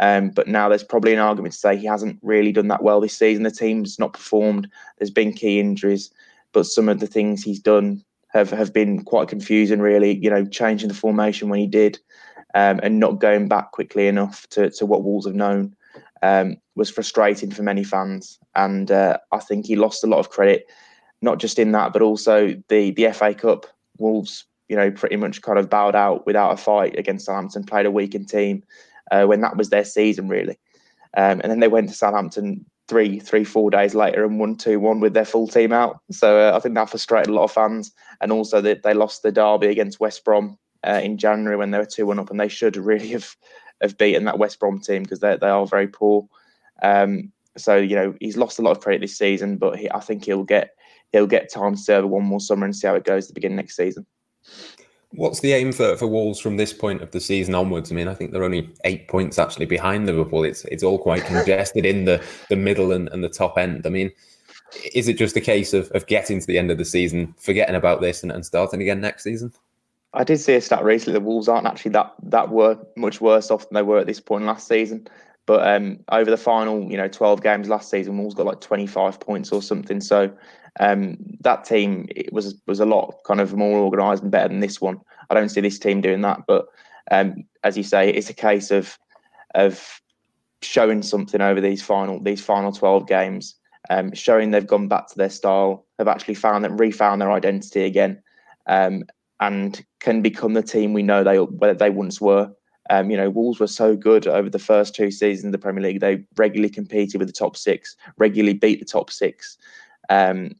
Um, 0.00 0.30
but 0.30 0.46
now 0.46 0.68
there's 0.68 0.84
probably 0.84 1.12
an 1.12 1.18
argument 1.18 1.54
to 1.54 1.58
say 1.58 1.76
he 1.76 1.86
hasn't 1.86 2.20
really 2.22 2.52
done 2.52 2.68
that 2.68 2.84
well 2.84 3.00
this 3.00 3.18
season. 3.18 3.42
The 3.42 3.50
team's 3.50 3.98
not 3.98 4.12
performed. 4.12 4.68
There's 4.98 5.10
been 5.10 5.32
key 5.32 5.58
injuries, 5.58 6.10
but 6.52 6.66
some 6.66 6.88
of 6.88 7.00
the 7.00 7.06
things 7.08 7.42
he's 7.42 7.58
done 7.58 8.04
have, 8.28 8.50
have 8.50 8.72
been 8.72 9.02
quite 9.02 9.26
confusing, 9.26 9.80
really. 9.80 10.16
You 10.16 10.30
know, 10.30 10.44
changing 10.44 10.88
the 10.88 10.94
formation 10.94 11.48
when 11.48 11.58
he 11.58 11.66
did 11.66 11.98
um, 12.54 12.78
and 12.82 13.00
not 13.00 13.20
going 13.20 13.48
back 13.48 13.72
quickly 13.72 14.06
enough 14.06 14.48
to, 14.50 14.70
to 14.70 14.86
what 14.86 15.02
Wolves 15.02 15.26
have 15.26 15.34
known 15.34 15.74
um, 16.22 16.56
was 16.76 16.90
frustrating 16.90 17.50
for 17.50 17.62
many 17.62 17.82
fans. 17.82 18.38
And 18.54 18.92
uh, 18.92 19.18
I 19.32 19.38
think 19.38 19.66
he 19.66 19.74
lost 19.74 20.04
a 20.04 20.08
lot 20.08 20.20
of 20.20 20.30
credit, 20.30 20.66
not 21.22 21.38
just 21.38 21.58
in 21.58 21.72
that, 21.72 21.92
but 21.92 22.02
also 22.02 22.54
the, 22.68 22.92
the 22.92 23.12
FA 23.12 23.34
Cup. 23.34 23.66
Wolves, 23.98 24.44
you 24.68 24.76
know, 24.76 24.90
pretty 24.90 25.16
much 25.16 25.42
kind 25.42 25.58
of 25.58 25.70
bowed 25.70 25.96
out 25.96 26.26
without 26.26 26.52
a 26.52 26.56
fight 26.56 26.98
against 26.98 27.26
Southampton, 27.26 27.64
played 27.64 27.86
a 27.86 27.90
weakened 27.90 28.28
team 28.28 28.62
uh, 29.10 29.24
when 29.24 29.40
that 29.40 29.56
was 29.56 29.70
their 29.70 29.84
season, 29.84 30.28
really. 30.28 30.58
Um, 31.16 31.40
and 31.40 31.50
then 31.50 31.60
they 31.60 31.68
went 31.68 31.88
to 31.88 31.94
Southampton 31.94 32.66
three, 32.88 33.20
three, 33.20 33.44
four 33.44 33.70
days 33.70 33.94
later 33.94 34.24
and 34.24 34.40
won 34.40 34.56
two 34.56 34.80
one 34.80 35.00
with 35.00 35.14
their 35.14 35.24
full 35.24 35.46
team 35.46 35.72
out. 35.72 36.00
So 36.10 36.40
uh, 36.40 36.56
I 36.56 36.60
think 36.60 36.74
that 36.74 36.90
frustrated 36.90 37.28
a 37.28 37.34
lot 37.34 37.44
of 37.44 37.52
fans, 37.52 37.92
and 38.20 38.32
also 38.32 38.60
that 38.62 38.82
they 38.82 38.94
lost 38.94 39.22
the 39.22 39.32
derby 39.32 39.68
against 39.68 40.00
West 40.00 40.24
Brom 40.24 40.58
uh, 40.86 41.00
in 41.02 41.18
January 41.18 41.56
when 41.56 41.70
they 41.70 41.78
were 41.78 41.86
two 41.86 42.06
one 42.06 42.18
up, 42.18 42.30
and 42.30 42.40
they 42.40 42.48
should 42.48 42.76
really 42.76 43.08
have 43.12 43.36
have 43.80 43.96
beaten 43.98 44.24
that 44.24 44.38
West 44.38 44.58
Brom 44.58 44.80
team 44.80 45.02
because 45.02 45.20
they 45.20 45.36
they 45.36 45.48
are 45.48 45.66
very 45.66 45.88
poor. 45.88 46.28
Um, 46.82 47.32
so 47.56 47.76
you 47.76 47.96
know 47.96 48.14
he's 48.20 48.36
lost 48.36 48.58
a 48.58 48.62
lot 48.62 48.72
of 48.72 48.80
credit 48.80 49.00
this 49.00 49.18
season, 49.18 49.56
but 49.56 49.78
he, 49.78 49.90
I 49.90 50.00
think 50.00 50.24
he'll 50.24 50.44
get 50.44 50.70
he'll 51.12 51.26
get 51.26 51.52
time 51.52 51.74
to 51.74 51.80
serve 51.80 52.08
one 52.08 52.24
more 52.24 52.40
summer 52.40 52.64
and 52.64 52.76
see 52.76 52.86
how 52.86 52.94
it 52.94 53.04
goes 53.04 53.26
to 53.26 53.34
begin 53.34 53.56
next 53.56 53.76
season. 53.76 54.06
What's 55.12 55.40
the 55.40 55.52
aim 55.52 55.72
for, 55.72 55.96
for 55.96 56.06
Wolves 56.06 56.38
from 56.38 56.58
this 56.58 56.72
point 56.72 57.02
of 57.02 57.12
the 57.12 57.20
season 57.20 57.54
onwards? 57.54 57.90
I 57.90 57.94
mean, 57.94 58.08
I 58.08 58.14
think 58.14 58.30
they're 58.30 58.44
only 58.44 58.70
eight 58.84 59.08
points 59.08 59.38
actually 59.38 59.64
behind 59.64 60.06
Liverpool. 60.06 60.44
It's 60.44 60.64
it's 60.66 60.82
all 60.82 60.98
quite 60.98 61.24
congested 61.24 61.86
in 61.86 62.04
the, 62.04 62.22
the 62.50 62.56
middle 62.56 62.92
and, 62.92 63.08
and 63.08 63.24
the 63.24 63.28
top 63.28 63.56
end. 63.56 63.86
I 63.86 63.90
mean, 63.90 64.10
is 64.94 65.08
it 65.08 65.16
just 65.16 65.36
a 65.36 65.40
case 65.40 65.72
of, 65.72 65.90
of 65.92 66.06
getting 66.06 66.40
to 66.40 66.46
the 66.46 66.58
end 66.58 66.70
of 66.70 66.76
the 66.76 66.84
season, 66.84 67.34
forgetting 67.38 67.74
about 67.74 68.02
this 68.02 68.22
and, 68.22 68.30
and 68.30 68.44
starting 68.44 68.82
again 68.82 69.00
next 69.00 69.22
season? 69.22 69.52
I 70.12 70.24
did 70.24 70.38
see 70.38 70.54
a 70.54 70.60
stat 70.60 70.84
recently. 70.84 71.18
The 71.18 71.24
Wolves 71.24 71.48
aren't 71.48 71.66
actually 71.66 71.92
that 71.92 72.12
that 72.24 72.50
were 72.50 72.78
much 72.96 73.20
worse 73.20 73.50
off 73.50 73.68
than 73.68 73.74
they 73.74 73.82
were 73.82 73.98
at 73.98 74.06
this 74.06 74.20
point 74.20 74.44
last 74.44 74.68
season. 74.68 75.06
But 75.48 75.66
um, 75.66 76.00
over 76.12 76.30
the 76.30 76.36
final, 76.36 76.90
you 76.90 76.98
know, 76.98 77.08
twelve 77.08 77.42
games 77.42 77.70
last 77.70 77.88
season, 77.88 78.18
Wolves 78.18 78.34
got 78.34 78.44
like 78.44 78.60
twenty 78.60 78.86
five 78.86 79.18
points 79.18 79.50
or 79.50 79.62
something. 79.62 79.98
So 80.02 80.30
um, 80.78 81.16
that 81.40 81.64
team 81.64 82.06
it 82.14 82.34
was 82.34 82.54
was 82.66 82.80
a 82.80 82.84
lot 82.84 83.14
kind 83.24 83.40
of 83.40 83.54
more 83.54 83.78
organised 83.78 84.22
and 84.22 84.30
better 84.30 84.48
than 84.48 84.60
this 84.60 84.78
one. 84.78 85.00
I 85.30 85.34
don't 85.34 85.48
see 85.48 85.62
this 85.62 85.78
team 85.78 86.02
doing 86.02 86.20
that, 86.20 86.42
but 86.46 86.66
um, 87.10 87.44
as 87.64 87.78
you 87.78 87.82
say, 87.82 88.10
it's 88.10 88.28
a 88.28 88.34
case 88.34 88.70
of 88.70 88.98
of 89.54 90.02
showing 90.60 91.02
something 91.02 91.40
over 91.40 91.62
these 91.62 91.82
final 91.82 92.22
these 92.22 92.44
final 92.44 92.70
twelve 92.70 93.08
games, 93.08 93.54
um, 93.88 94.12
showing 94.12 94.50
they've 94.50 94.66
gone 94.66 94.86
back 94.86 95.08
to 95.08 95.16
their 95.16 95.30
style, 95.30 95.86
have 95.98 96.08
actually 96.08 96.34
found 96.34 96.62
that 96.62 96.78
refound 96.78 97.22
their 97.22 97.32
identity 97.32 97.84
again, 97.86 98.22
um, 98.66 99.02
and 99.40 99.82
can 100.00 100.20
become 100.20 100.52
the 100.52 100.62
team 100.62 100.92
we 100.92 101.02
know 101.02 101.24
they 101.24 101.38
they 101.72 101.88
once 101.88 102.20
were. 102.20 102.52
Um, 102.90 103.10
you 103.10 103.16
know, 103.16 103.30
Wolves 103.30 103.60
were 103.60 103.66
so 103.66 103.96
good 103.96 104.26
over 104.26 104.48
the 104.48 104.58
first 104.58 104.94
two 104.94 105.10
seasons 105.10 105.46
of 105.46 105.52
the 105.52 105.58
Premier 105.58 105.82
League. 105.82 106.00
They 106.00 106.24
regularly 106.36 106.70
competed 106.70 107.18
with 107.18 107.28
the 107.28 107.32
top 107.32 107.56
six, 107.56 107.96
regularly 108.16 108.54
beat 108.54 108.78
the 108.78 108.84
top 108.84 109.10
six. 109.10 109.58
Um, 110.08 110.52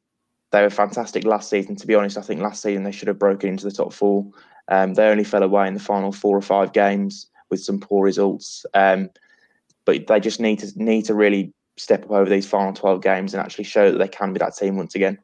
they 0.50 0.62
were 0.62 0.70
fantastic 0.70 1.25
last 1.25 1.50
season. 1.50 1.76
To 1.76 1.86
be 1.86 1.94
honest, 1.94 2.19
I 2.19 2.22
think 2.22 2.40
last 2.40 2.62
season 2.62 2.84
they 2.84 2.92
should 2.92 3.08
have 3.08 3.19
broken 3.19 3.50
into 3.50 3.64
the 3.64 3.72
top 3.72 3.92
four. 3.92 4.26
Um, 4.69 4.94
they 4.94 5.08
only 5.08 5.25
fell 5.25 5.42
away 5.42 5.66
in 5.66 5.75
the 5.75 5.80
final 5.80 6.12
four 6.12 6.36
or 6.36 6.42
five 6.42 6.72
games 6.72 7.26
with 7.50 7.60
some 7.60 7.80
poor 7.80 8.04
results. 8.04 8.66
Um, 8.75 9.10
but 9.84 10.06
they 10.06 10.20
just 10.20 10.40
need 10.40 10.58
to 10.58 10.70
need 10.76 11.06
to 11.06 11.14
really 11.14 11.52
step 11.78 12.04
up 12.04 12.10
over 12.10 12.28
these 12.28 12.46
final 12.46 12.72
twelve 12.72 13.02
games 13.02 13.32
and 13.32 13.42
actually 13.42 13.64
show 13.64 13.90
that 13.90 13.98
they 13.98 14.08
can 14.08 14.32
be 14.32 14.38
that 14.38 14.56
team 14.56 14.76
once 14.76 14.94
again. 14.94 15.19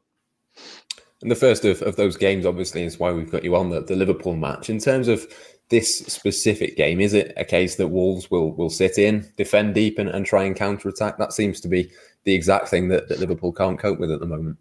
And 1.21 1.31
the 1.31 1.35
first 1.35 1.65
of, 1.65 1.81
of 1.81 1.95
those 1.95 2.17
games, 2.17 2.45
obviously, 2.45 2.83
is 2.83 2.99
why 2.99 3.11
we've 3.11 3.31
got 3.31 3.43
you 3.43 3.55
on 3.55 3.69
the, 3.69 3.81
the 3.81 3.95
Liverpool 3.95 4.35
match. 4.35 4.69
In 4.69 4.79
terms 4.79 5.07
of 5.07 5.27
this 5.69 5.99
specific 5.99 6.77
game, 6.77 7.01
is 7.01 7.13
it 7.13 7.33
a 7.37 7.45
case 7.45 7.75
that 7.75 7.87
Wolves 7.87 8.29
will 8.29 8.51
will 8.53 8.69
sit 8.69 8.97
in, 8.97 9.29
defend 9.37 9.73
deep, 9.73 9.97
and, 9.97 10.09
and 10.09 10.25
try 10.25 10.43
and 10.43 10.55
counter 10.55 10.89
attack? 10.89 11.17
That 11.17 11.33
seems 11.33 11.59
to 11.61 11.67
be 11.67 11.91
the 12.23 12.33
exact 12.33 12.67
thing 12.67 12.89
that, 12.89 13.07
that 13.09 13.19
Liverpool 13.19 13.51
can't 13.51 13.79
cope 13.79 13.99
with 13.99 14.11
at 14.11 14.19
the 14.19 14.25
moment. 14.25 14.57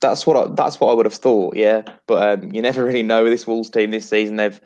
That's 0.00 0.26
what 0.26 0.36
I, 0.36 0.54
that's 0.54 0.78
what 0.78 0.90
I 0.90 0.94
would 0.94 1.06
have 1.06 1.14
thought, 1.14 1.56
yeah. 1.56 1.82
But 2.06 2.42
um, 2.42 2.52
you 2.52 2.62
never 2.68 2.84
really 2.84 3.02
know 3.02 3.24
with 3.24 3.32
this 3.32 3.46
Wolves 3.46 3.70
team 3.70 3.90
this 3.90 4.08
season. 4.08 4.36
They've, 4.36 4.60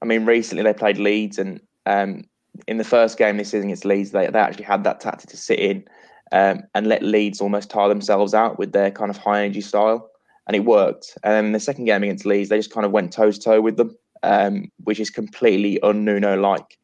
I 0.00 0.06
mean, 0.06 0.24
recently 0.24 0.64
they 0.64 0.74
played 0.74 0.98
Leeds, 0.98 1.38
and 1.38 1.60
um, 1.86 2.24
in 2.66 2.78
the 2.78 2.84
first 2.84 3.18
game 3.18 3.36
this 3.36 3.50
season 3.50 3.68
against 3.68 3.84
Leeds, 3.84 4.12
they 4.12 4.26
they 4.28 4.38
actually 4.38 4.64
had 4.64 4.84
that 4.84 5.00
tactic 5.00 5.30
to 5.30 5.36
sit 5.36 5.58
in 5.58 5.84
um, 6.32 6.62
and 6.74 6.86
let 6.86 7.02
Leeds 7.02 7.40
almost 7.40 7.70
tire 7.70 7.88
themselves 7.88 8.34
out 8.34 8.58
with 8.58 8.72
their 8.72 8.90
kind 8.90 9.10
of 9.10 9.16
high 9.16 9.44
energy 9.44 9.60
style, 9.60 10.10
and 10.46 10.56
it 10.56 10.64
worked. 10.64 11.16
And 11.22 11.32
then 11.32 11.52
the 11.52 11.60
second 11.60 11.84
game 11.84 12.02
against 12.02 12.26
Leeds, 12.26 12.48
they 12.48 12.58
just 12.58 12.72
kind 12.72 12.86
of 12.86 12.92
went 12.92 13.12
toe 13.12 13.30
to 13.30 13.38
toe 13.38 13.60
with 13.60 13.76
them, 13.76 13.96
um, 14.22 14.70
which 14.84 15.00
is 15.00 15.10
completely 15.10 15.80
un 15.82 16.04
Nuno 16.04 16.36
like. 16.36 16.78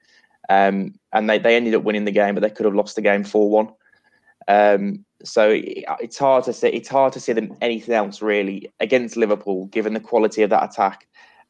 Um, 0.49 0.95
and 1.13 1.29
they, 1.29 1.39
they 1.39 1.57
ended 1.57 1.75
up 1.75 1.85
winning 1.85 2.05
the 2.05 2.11
game, 2.11 2.35
but 2.35 2.43
they 2.43 2.51
could 2.51 2.67
have 2.67 2.75
lost 2.75 2.97
the 2.97 3.03
game 3.03 3.25
four 3.25 3.51
one. 3.51 3.69
Um, 4.47 5.05
so 5.25 5.51
it's 5.51 6.19
hard 6.19 6.45
to 6.45 6.53
say. 6.53 6.71
It's 6.71 6.89
hard 6.89 7.13
to 7.15 7.21
see 7.21 7.33
them 7.33 7.57
anything 7.63 7.95
else 7.95 8.21
really 8.21 8.71
against 8.81 9.17
Liverpool, 9.17 9.67
given 9.67 9.95
the 9.95 10.01
quality 10.01 10.43
of 10.43 10.51
that 10.51 10.65
attack. 10.65 11.07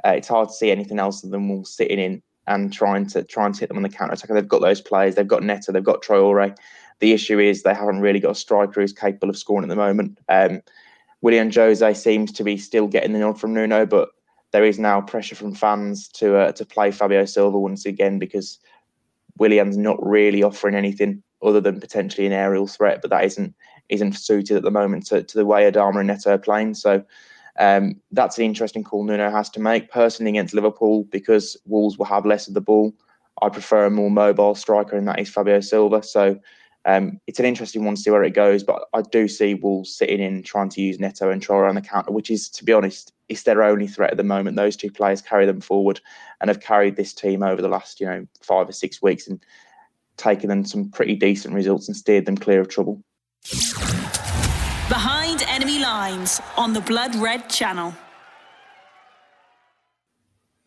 Uh, 0.07 0.11
it's 0.11 0.29
hard 0.29 0.49
to 0.49 0.55
see 0.55 0.71
anything 0.71 0.99
else 0.99 1.23
than 1.23 1.49
Wolves 1.49 1.75
sitting 1.75 1.99
in 1.99 2.23
and 2.47 2.73
trying 2.73 3.07
to 3.07 3.25
try 3.25 3.47
and 3.47 3.57
hit 3.57 3.69
them 3.69 3.79
on 3.79 3.83
the 3.83 3.89
counter 3.89 4.13
attack. 4.13 4.31
They've 4.31 4.47
got 4.47 4.61
those 4.61 4.81
players. 4.81 5.15
They've 5.15 5.27
got 5.27 5.43
Neto. 5.43 5.73
They've 5.73 5.83
got 5.83 6.03
Traore. 6.03 6.57
The 7.01 7.13
issue 7.13 7.41
is 7.41 7.63
they 7.63 7.75
haven't 7.75 8.01
really 8.01 8.21
got 8.21 8.33
a 8.33 8.37
striker 8.37 8.81
who's 8.81 8.93
capable 8.93 9.31
of 9.31 9.37
scoring 9.37 9.65
at 9.65 9.69
the 9.69 9.77
moment. 9.77 10.19
Um, 10.29 10.61
Willian 11.23 11.51
Jose 11.51 11.95
seems 11.95 12.31
to 12.33 12.45
be 12.45 12.59
still 12.59 12.87
getting 12.87 13.13
the 13.13 13.19
nod 13.19 13.41
from 13.41 13.55
Nuno, 13.55 13.87
but 13.87 14.11
there 14.55 14.65
is 14.65 14.79
now 14.79 15.01
pressure 15.01 15.35
from 15.35 15.53
fans 15.53 16.07
to 16.07 16.37
uh, 16.37 16.53
to 16.53 16.65
play 16.65 16.93
Fabio 16.93 17.25
Silva 17.25 17.59
once 17.59 17.85
again 17.85 18.21
because 18.21 18.61
Willian's 19.37 19.77
not 19.77 19.97
really 20.01 20.45
offering 20.45 20.77
anything 20.77 21.25
other 21.43 21.61
than 21.61 21.81
potentially 21.81 22.25
an 22.25 22.33
aerial 22.33 22.69
threat, 22.69 23.01
but 23.03 23.11
that 23.11 23.25
isn't 23.25 23.53
isn't 23.89 24.13
suited 24.13 24.57
at 24.57 24.63
the 24.63 24.71
moment 24.71 25.07
to, 25.07 25.25
to 25.25 25.37
the 25.37 25.45
way 25.45 25.69
Adama 25.69 25.99
and 25.99 26.07
Neto 26.07 26.31
are 26.31 26.39
playing. 26.39 26.75
So 26.75 27.05
um, 27.59 28.01
that's 28.13 28.39
an 28.39 28.45
interesting 28.45 28.85
call 28.85 29.03
Nuno 29.03 29.29
has 29.29 29.51
to 29.51 29.61
make. 29.61 29.91
Personally, 29.91 30.31
against 30.31 30.55
Liverpool, 30.55 31.03
because 31.11 31.57
Wolves 31.67 31.99
will 31.99 32.07
have 32.07 32.25
less 32.25 32.47
of 32.47 32.55
the 32.55 32.61
ball, 32.61 32.95
I 33.43 33.49
prefer 33.49 33.87
a 33.87 33.91
more 33.91 34.09
mobile 34.09 34.55
striker, 34.55 34.97
and 34.97 35.09
that 35.09 35.19
is 35.19 35.29
Fabio 35.29 35.59
Silva. 35.59 36.05
So 36.05 36.39
um, 36.87 37.21
it's 37.27 37.39
an 37.39 37.47
interesting 37.47 37.85
one 37.85 37.95
to 37.95 38.01
see 38.01 38.11
where 38.11 38.25
it 38.25 38.35
goes. 38.35 38.63
But 38.63 38.87
I 38.93 39.03
do 39.03 39.29
see 39.29 39.55
Wolves 39.55 39.95
sitting 39.95 40.21
in 40.21 40.43
trying 40.43 40.69
to 40.71 40.81
use 40.81 40.99
Neto 40.99 41.31
and 41.31 41.45
Traore 41.45 41.69
on 41.69 41.75
the 41.75 41.81
counter, 41.81 42.13
which 42.13 42.31
is, 42.31 42.49
to 42.51 42.65
be 42.65 42.73
honest, 42.73 43.13
it's 43.29 43.45
their 43.45 43.63
only 43.63 43.87
threat 43.87 44.11
at 44.11 44.17
the 44.17 44.25
moment. 44.25 44.57
Those 44.57 44.77
two 44.77 44.91
players 44.91 45.23
carry 45.23 45.47
them 45.47 45.61
forward 45.61 46.01
and 46.41 46.49
have 46.49 46.61
carried 46.61 46.97
this 46.97 47.15
team 47.15 47.43
over 47.43 47.63
the 47.63 47.69
last, 47.69 48.01
you 48.01 48.07
know, 48.07 48.27
five 48.43 48.69
or 48.69 48.73
six 48.73 49.01
weeks 49.01 49.27
and 49.27 49.43
taken 50.17 50.49
them 50.49 50.65
some 50.65 50.91
pretty 50.91 51.15
decent 51.15 51.55
results 51.55 51.89
and 51.89 51.97
steered 51.97 52.27
them 52.27 52.37
clear 52.37 52.61
of 52.61 52.69
trouble. 52.69 53.03
Behind 54.89 55.43
Enemy 55.49 55.81
Lines 55.81 56.41
on 56.57 56.73
the 56.73 56.81
Blood 56.83 57.15
Red 57.17 57.49
Channel. 57.49 57.95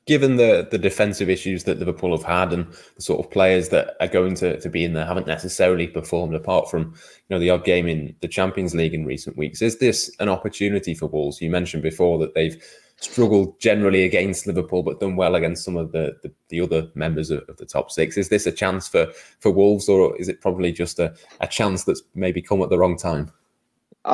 Given 0.07 0.37
the 0.37 0.67
the 0.71 0.77
defensive 0.77 1.29
issues 1.29 1.65
that 1.65 1.79
Liverpool 1.79 2.17
have 2.17 2.25
had 2.25 2.53
and 2.53 2.65
the 2.95 3.01
sort 3.01 3.23
of 3.23 3.29
players 3.29 3.69
that 3.69 3.95
are 3.99 4.07
going 4.07 4.35
to, 4.35 4.59
to 4.59 4.69
be 4.69 4.85
in 4.85 4.93
there 4.93 5.05
haven't 5.05 5.27
necessarily 5.27 5.87
performed 5.87 6.33
apart 6.33 6.71
from 6.71 6.93
you 6.93 7.29
know 7.29 7.39
the 7.39 7.49
odd 7.49 7.65
game 7.65 7.87
in 7.87 8.15
the 8.21 8.27
Champions 8.27 8.73
League 8.73 8.93
in 8.93 9.05
recent 9.05 9.37
weeks, 9.37 9.61
is 9.61 9.79
this 9.79 10.09
an 10.19 10.29
opportunity 10.29 10.93
for 10.93 11.07
Wolves? 11.07 11.41
You 11.41 11.49
mentioned 11.49 11.83
before 11.83 12.17
that 12.19 12.33
they've 12.35 12.57
struggled 12.99 13.59
generally 13.59 14.03
against 14.03 14.47
Liverpool, 14.47 14.81
but 14.83 14.99
done 14.99 15.15
well 15.15 15.35
against 15.35 15.63
some 15.63 15.77
of 15.77 15.91
the 15.91 16.15
the, 16.23 16.31
the 16.49 16.61
other 16.61 16.89
members 16.95 17.29
of, 17.29 17.43
of, 17.47 17.57
the 17.57 17.65
top 17.65 17.91
six. 17.91 18.17
Is 18.17 18.29
this 18.29 18.45
a 18.45 18.51
chance 18.51 18.87
for 18.87 19.07
for 19.39 19.51
Wolves, 19.51 19.87
or 19.89 20.15
is 20.17 20.27
it 20.27 20.41
probably 20.41 20.71
just 20.71 20.99
a, 20.99 21.13
a 21.41 21.47
chance 21.47 21.83
that's 21.83 22.01
maybe 22.15 22.41
come 22.41 22.61
at 22.61 22.69
the 22.69 22.79
wrong 22.79 22.97
time? 22.97 23.31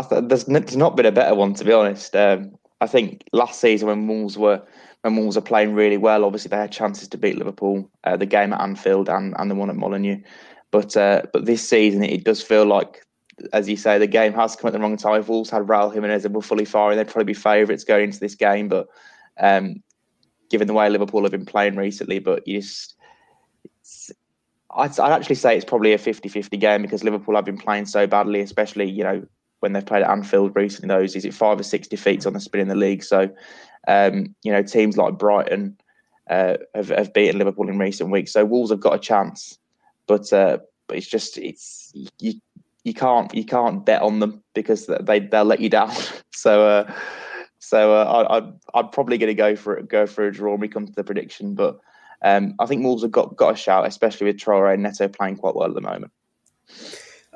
Th- 0.09 0.23
there's, 0.25 0.47
n- 0.50 0.53
there's 0.53 0.75
not 0.75 0.95
been 0.95 1.05
a 1.05 1.12
better 1.12 1.35
one 1.35 1.53
to 1.53 1.63
be 1.63 1.71
honest. 1.71 2.15
Um, 2.15 2.57
I 2.83 2.87
think 2.87 3.23
last 3.31 3.61
season 3.61 3.87
when 3.87 4.07
Wolves 4.07 4.37
were 4.37 4.61
when 5.01 5.15
Wolves 5.15 5.37
are 5.37 5.41
playing 5.41 5.73
really 5.73 5.97
well, 5.97 6.25
obviously 6.25 6.49
they 6.49 6.57
had 6.57 6.71
chances 6.71 7.07
to 7.09 7.17
beat 7.17 7.37
Liverpool, 7.37 7.89
uh, 8.03 8.17
the 8.17 8.25
game 8.25 8.51
at 8.51 8.59
Anfield 8.59 9.07
and, 9.07 9.33
and 9.37 9.49
the 9.49 9.55
one 9.55 9.69
at 9.69 9.77
Molineux. 9.77 10.21
But 10.69 10.97
uh, 10.97 11.21
but 11.31 11.45
this 11.45 11.67
season 11.67 12.03
it 12.03 12.25
does 12.25 12.41
feel 12.41 12.65
like, 12.65 13.05
as 13.53 13.69
you 13.69 13.77
say, 13.77 13.97
the 13.97 14.07
game 14.07 14.33
has 14.33 14.57
come 14.57 14.67
at 14.67 14.73
the 14.73 14.79
wrong 14.79 14.97
time. 14.97 15.21
If 15.21 15.29
Wolves 15.29 15.49
had 15.49 15.63
Raul 15.63 15.93
Jimenez 15.93 16.25
and 16.25 16.35
were 16.35 16.41
fully 16.41 16.65
firing, 16.65 16.97
they'd 16.97 17.07
probably 17.07 17.23
be 17.23 17.33
favourites 17.33 17.85
going 17.85 18.05
into 18.05 18.19
this 18.19 18.35
game. 18.35 18.67
But 18.67 18.87
um, 19.39 19.81
given 20.49 20.67
the 20.67 20.73
way 20.73 20.89
Liverpool 20.89 21.23
have 21.23 21.31
been 21.31 21.45
playing 21.45 21.77
recently, 21.77 22.19
but 22.19 22.45
you 22.45 22.59
just 22.59 22.95
I'd, 24.71 24.99
I'd, 24.99 25.13
actually 25.13 25.35
say 25.35 25.55
it's 25.55 25.63
probably 25.65 25.93
a 25.93 25.97
50-50 25.97 26.59
game 26.59 26.81
because 26.81 27.03
Liverpool 27.03 27.35
have 27.35 27.45
been 27.45 27.57
playing 27.57 27.85
so 27.85 28.07
badly, 28.07 28.41
especially 28.41 28.89
you 28.89 29.03
know 29.05 29.25
when 29.63 29.72
they've 29.72 29.86
played 29.86 30.03
at 30.03 30.10
Anfield 30.10 30.53
recently. 30.55 30.93
Those 30.93 31.15
is 31.15 31.24
it 31.24 31.34
five 31.34 31.58
or 31.58 31.63
six 31.63 31.88
defeats 31.88 32.25
on 32.25 32.34
the 32.34 32.41
spin 32.41 32.60
in 32.60 32.67
the 32.67 32.75
league. 32.75 33.01
So, 33.01 33.29
um, 33.88 34.36
you 34.43 34.51
know, 34.51 34.62
teams 34.62 34.98
like 34.98 35.17
Brighton 35.17 35.77
uh, 36.29 36.58
have, 36.75 36.89
have 36.89 37.13
beaten 37.13 37.38
Liverpool 37.39 37.70
in 37.70 37.79
recent 37.79 38.12
weeks. 38.12 38.34
So 38.34 38.43
Wolves 38.43 38.72
have 38.72 38.82
got 38.82 38.96
a 38.96 39.00
chance, 39.00 39.58
but 40.05 40.32
uh, 40.34 40.58
but 40.88 40.98
it's 40.98 41.08
just 41.08 41.38
it's 41.38 41.93
you 42.20 42.34
you 42.84 42.93
can't 42.93 43.34
you 43.34 43.46
can't 43.46 43.86
bet 43.86 44.01
on 44.01 44.20
them 44.20 44.43
because 44.53 44.86
they 45.00 45.20
they'll 45.22 45.46
let 45.46 45.62
you 45.62 45.70
down. 45.70 45.91
so. 46.32 46.67
Uh, 46.67 46.93
so 47.60 47.93
uh, 47.96 48.03
I, 48.03 48.38
I'd, 48.38 48.53
I'd 48.74 48.91
probably 48.91 49.17
going 49.17 49.29
to 49.29 49.34
go 49.34 49.55
for 49.55 49.77
it, 49.77 49.88
go 49.88 50.05
for 50.05 50.27
a 50.27 50.34
draw 50.34 50.51
when 50.51 50.60
we 50.60 50.67
come 50.67 50.86
to 50.86 50.91
the 50.91 51.03
prediction, 51.03 51.55
but 51.55 51.79
um, 52.22 52.55
I 52.60 52.65
think 52.65 52.84
Wolves 52.84 53.03
have 53.03 53.12
got, 53.13 53.38
got 53.38 53.53
a 53.53 53.58
shout, 53.58 53.88
especially 53.88 54.27
with 54.27 54.36
Traore 54.36 54.74
and 54.74 54.84
Neto 54.84 55.08
playing 55.08 55.38
quite 55.38 55.55
well 55.55 55.70
at 55.70 55.74
the 55.74 55.79
moment. 55.79 56.12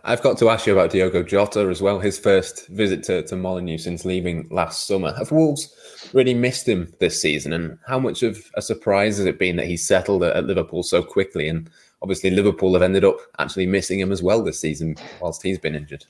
I've 0.08 0.22
got 0.22 0.38
to 0.38 0.50
ask 0.50 0.66
you 0.66 0.72
about 0.72 0.92
Diogo 0.92 1.22
Jota 1.22 1.68
as 1.68 1.82
well. 1.82 2.00
His 2.00 2.18
first 2.18 2.66
visit 2.70 3.04
to, 3.04 3.24
to 3.24 3.36
Molineux 3.36 3.78
since 3.78 4.06
leaving 4.06 4.48
last 4.50 4.88
summer. 4.88 5.14
Have 5.18 5.34
Wolves 5.34 5.76
really 6.14 6.34
missed 6.34 6.66
him 6.66 6.94
this 7.00 7.22
season? 7.22 7.52
And 7.52 7.78
how 7.86 8.00
much 8.00 8.24
of 8.24 8.50
a 8.56 8.62
surprise 8.62 9.18
has 9.18 9.26
it 9.26 9.38
been 9.38 9.58
that 9.58 9.68
he 9.68 9.76
settled 9.76 10.24
at, 10.24 10.34
at 10.34 10.46
Liverpool 10.46 10.82
so 10.82 11.04
quickly? 11.04 11.50
And 11.50 11.70
obviously, 12.02 12.30
Liverpool 12.30 12.72
have 12.72 12.84
ended 12.84 13.04
up 13.04 13.18
actually 13.40 13.66
missing 13.66 14.00
him 14.00 14.14
as 14.14 14.24
well 14.24 14.42
this 14.42 14.62
season, 14.62 14.96
whilst 15.20 15.44
he's 15.44 15.60
been 15.60 15.76
injured. 15.76 16.06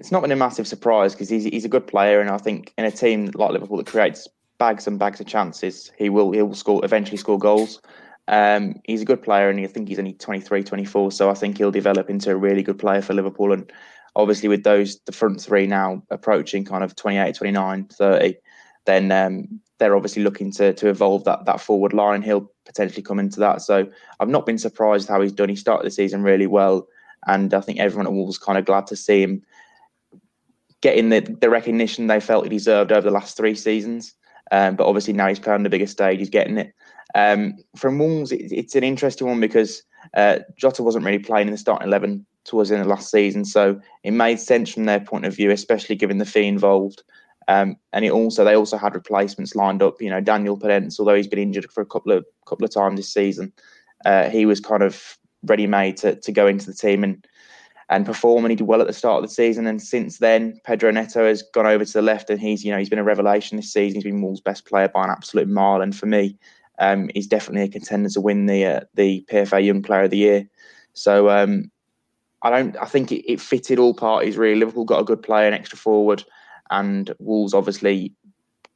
It's 0.00 0.10
not 0.10 0.22
been 0.22 0.32
a 0.32 0.36
massive 0.36 0.66
surprise 0.66 1.14
because 1.14 1.28
he's, 1.28 1.44
he's 1.44 1.64
a 1.64 1.68
good 1.68 1.86
player, 1.86 2.20
and 2.20 2.30
I 2.30 2.38
think 2.38 2.74
in 2.76 2.84
a 2.84 2.90
team 2.90 3.30
like 3.36 3.52
Liverpool 3.52 3.76
that 3.76 3.86
creates 3.86 4.26
bags 4.58 4.88
and 4.88 4.98
bags 4.98 5.20
of 5.20 5.28
chances, 5.28 5.92
he 5.96 6.10
will 6.10 6.32
he 6.32 6.42
will 6.42 6.54
score 6.54 6.84
eventually 6.84 7.16
score 7.16 7.38
goals. 7.38 7.80
Um, 8.28 8.76
he's 8.84 9.02
a 9.02 9.06
good 9.06 9.22
player, 9.22 9.48
and 9.48 9.60
I 9.60 9.66
think 9.66 9.88
he's 9.88 9.98
only 9.98 10.14
23, 10.14 10.64
24. 10.64 11.12
So 11.12 11.30
I 11.30 11.34
think 11.34 11.58
he'll 11.58 11.70
develop 11.70 12.10
into 12.10 12.30
a 12.30 12.36
really 12.36 12.62
good 12.62 12.78
player 12.78 13.02
for 13.02 13.14
Liverpool. 13.14 13.52
And 13.52 13.70
obviously, 14.16 14.48
with 14.48 14.64
those, 14.64 14.98
the 15.00 15.12
front 15.12 15.40
three 15.40 15.66
now 15.66 16.02
approaching 16.10 16.64
kind 16.64 16.82
of 16.82 16.96
28, 16.96 17.34
29, 17.34 17.84
30, 17.84 18.34
then 18.84 19.12
um, 19.12 19.60
they're 19.78 19.96
obviously 19.96 20.22
looking 20.22 20.50
to 20.52 20.72
to 20.72 20.88
evolve 20.88 21.24
that 21.24 21.44
that 21.44 21.60
forward 21.60 21.92
line. 21.92 22.22
He'll 22.22 22.50
potentially 22.64 23.02
come 23.02 23.18
into 23.18 23.40
that. 23.40 23.62
So 23.62 23.86
I've 24.18 24.28
not 24.28 24.46
been 24.46 24.58
surprised 24.58 25.08
how 25.08 25.20
he's 25.20 25.32
done. 25.32 25.48
He 25.48 25.56
started 25.56 25.86
the 25.86 25.90
season 25.90 26.22
really 26.22 26.46
well, 26.46 26.88
and 27.26 27.52
I 27.54 27.60
think 27.60 27.78
everyone 27.78 28.06
at 28.06 28.12
Wolves 28.12 28.38
kind 28.38 28.58
of 28.58 28.64
glad 28.64 28.86
to 28.88 28.96
see 28.96 29.22
him 29.22 29.42
getting 30.80 31.08
the, 31.08 31.20
the 31.40 31.50
recognition 31.50 32.06
they 32.06 32.20
felt 32.20 32.44
he 32.44 32.50
deserved 32.50 32.92
over 32.92 33.02
the 33.02 33.10
last 33.10 33.36
three 33.36 33.54
seasons. 33.54 34.14
Um, 34.52 34.76
but 34.76 34.86
obviously 34.86 35.12
now 35.12 35.26
he's 35.26 35.40
playing 35.40 35.64
the 35.64 35.70
biggest 35.70 35.92
stage, 35.92 36.18
he's 36.18 36.30
getting 36.30 36.58
it. 36.58 36.72
Um, 37.16 37.56
from 37.74 37.98
Wolves, 37.98 38.30
it, 38.30 38.52
it's 38.52 38.74
an 38.74 38.84
interesting 38.84 39.26
one 39.26 39.40
because 39.40 39.82
uh, 40.14 40.40
Jota 40.56 40.82
wasn't 40.82 41.06
really 41.06 41.18
playing 41.18 41.48
in 41.48 41.52
the 41.52 41.58
starting 41.58 41.88
11 41.88 42.26
towards 42.44 42.68
the 42.68 42.76
end 42.76 42.82
of 42.82 42.88
last 42.88 43.10
season. 43.10 43.46
So 43.46 43.80
it 44.04 44.10
made 44.10 44.38
sense 44.38 44.70
from 44.72 44.84
their 44.84 45.00
point 45.00 45.24
of 45.24 45.34
view, 45.34 45.50
especially 45.50 45.96
given 45.96 46.18
the 46.18 46.26
fee 46.26 46.46
involved. 46.46 47.02
Um, 47.48 47.76
and 47.94 48.04
it 48.04 48.10
also 48.10 48.44
they 48.44 48.54
also 48.54 48.76
had 48.76 48.94
replacements 48.94 49.54
lined 49.54 49.82
up. 49.82 50.00
You 50.00 50.10
know, 50.10 50.20
Daniel 50.20 50.58
Podence, 50.58 51.00
although 51.00 51.14
he's 51.14 51.26
been 51.26 51.38
injured 51.38 51.70
for 51.72 51.80
a 51.80 51.86
couple 51.86 52.12
of 52.12 52.26
couple 52.44 52.64
of 52.64 52.70
times 52.72 52.98
this 52.98 53.12
season, 53.12 53.52
uh, 54.04 54.28
he 54.28 54.44
was 54.44 54.60
kind 54.60 54.82
of 54.82 55.16
ready 55.44 55.66
made 55.66 55.96
to 55.98 56.16
to 56.16 56.32
go 56.32 56.46
into 56.46 56.66
the 56.66 56.74
team 56.74 57.02
and 57.02 57.26
and 57.88 58.04
perform. 58.04 58.44
And 58.44 58.50
he 58.50 58.56
did 58.56 58.66
well 58.66 58.80
at 58.80 58.88
the 58.88 58.92
start 58.92 59.22
of 59.22 59.30
the 59.30 59.34
season. 59.34 59.66
And 59.66 59.80
since 59.80 60.18
then, 60.18 60.60
Pedro 60.64 60.90
Neto 60.90 61.24
has 61.24 61.44
gone 61.54 61.66
over 61.66 61.84
to 61.84 61.92
the 61.92 62.02
left, 62.02 62.30
and 62.30 62.40
he's 62.40 62.64
you 62.64 62.72
know 62.72 62.78
he's 62.78 62.90
been 62.90 62.98
a 62.98 63.04
revelation 63.04 63.56
this 63.56 63.72
season. 63.72 63.94
He's 63.94 64.04
been 64.04 64.22
Wolves' 64.22 64.40
best 64.40 64.66
player 64.66 64.88
by 64.88 65.04
an 65.04 65.10
absolute 65.10 65.48
mile. 65.48 65.80
And 65.82 65.96
for 65.96 66.06
me, 66.06 66.36
um, 66.78 67.10
he's 67.14 67.26
definitely 67.26 67.62
a 67.62 67.68
contender 67.68 68.08
to 68.10 68.20
win 68.20 68.46
the 68.46 68.64
uh, 68.64 68.80
the 68.94 69.24
PFA 69.30 69.64
Young 69.64 69.82
Player 69.82 70.04
of 70.04 70.10
the 70.10 70.18
Year. 70.18 70.48
So 70.92 71.30
um, 71.30 71.70
I 72.42 72.50
don't. 72.50 72.76
I 72.76 72.86
think 72.86 73.12
it, 73.12 73.30
it, 73.30 73.40
fitted 73.40 73.78
all 73.78 73.94
parties 73.94 74.36
really. 74.36 74.58
Liverpool 74.58 74.84
got 74.84 75.00
a 75.00 75.04
good 75.04 75.22
player, 75.22 75.46
an 75.46 75.54
extra 75.54 75.78
forward, 75.78 76.24
and 76.70 77.14
Wolves 77.18 77.54
obviously 77.54 78.14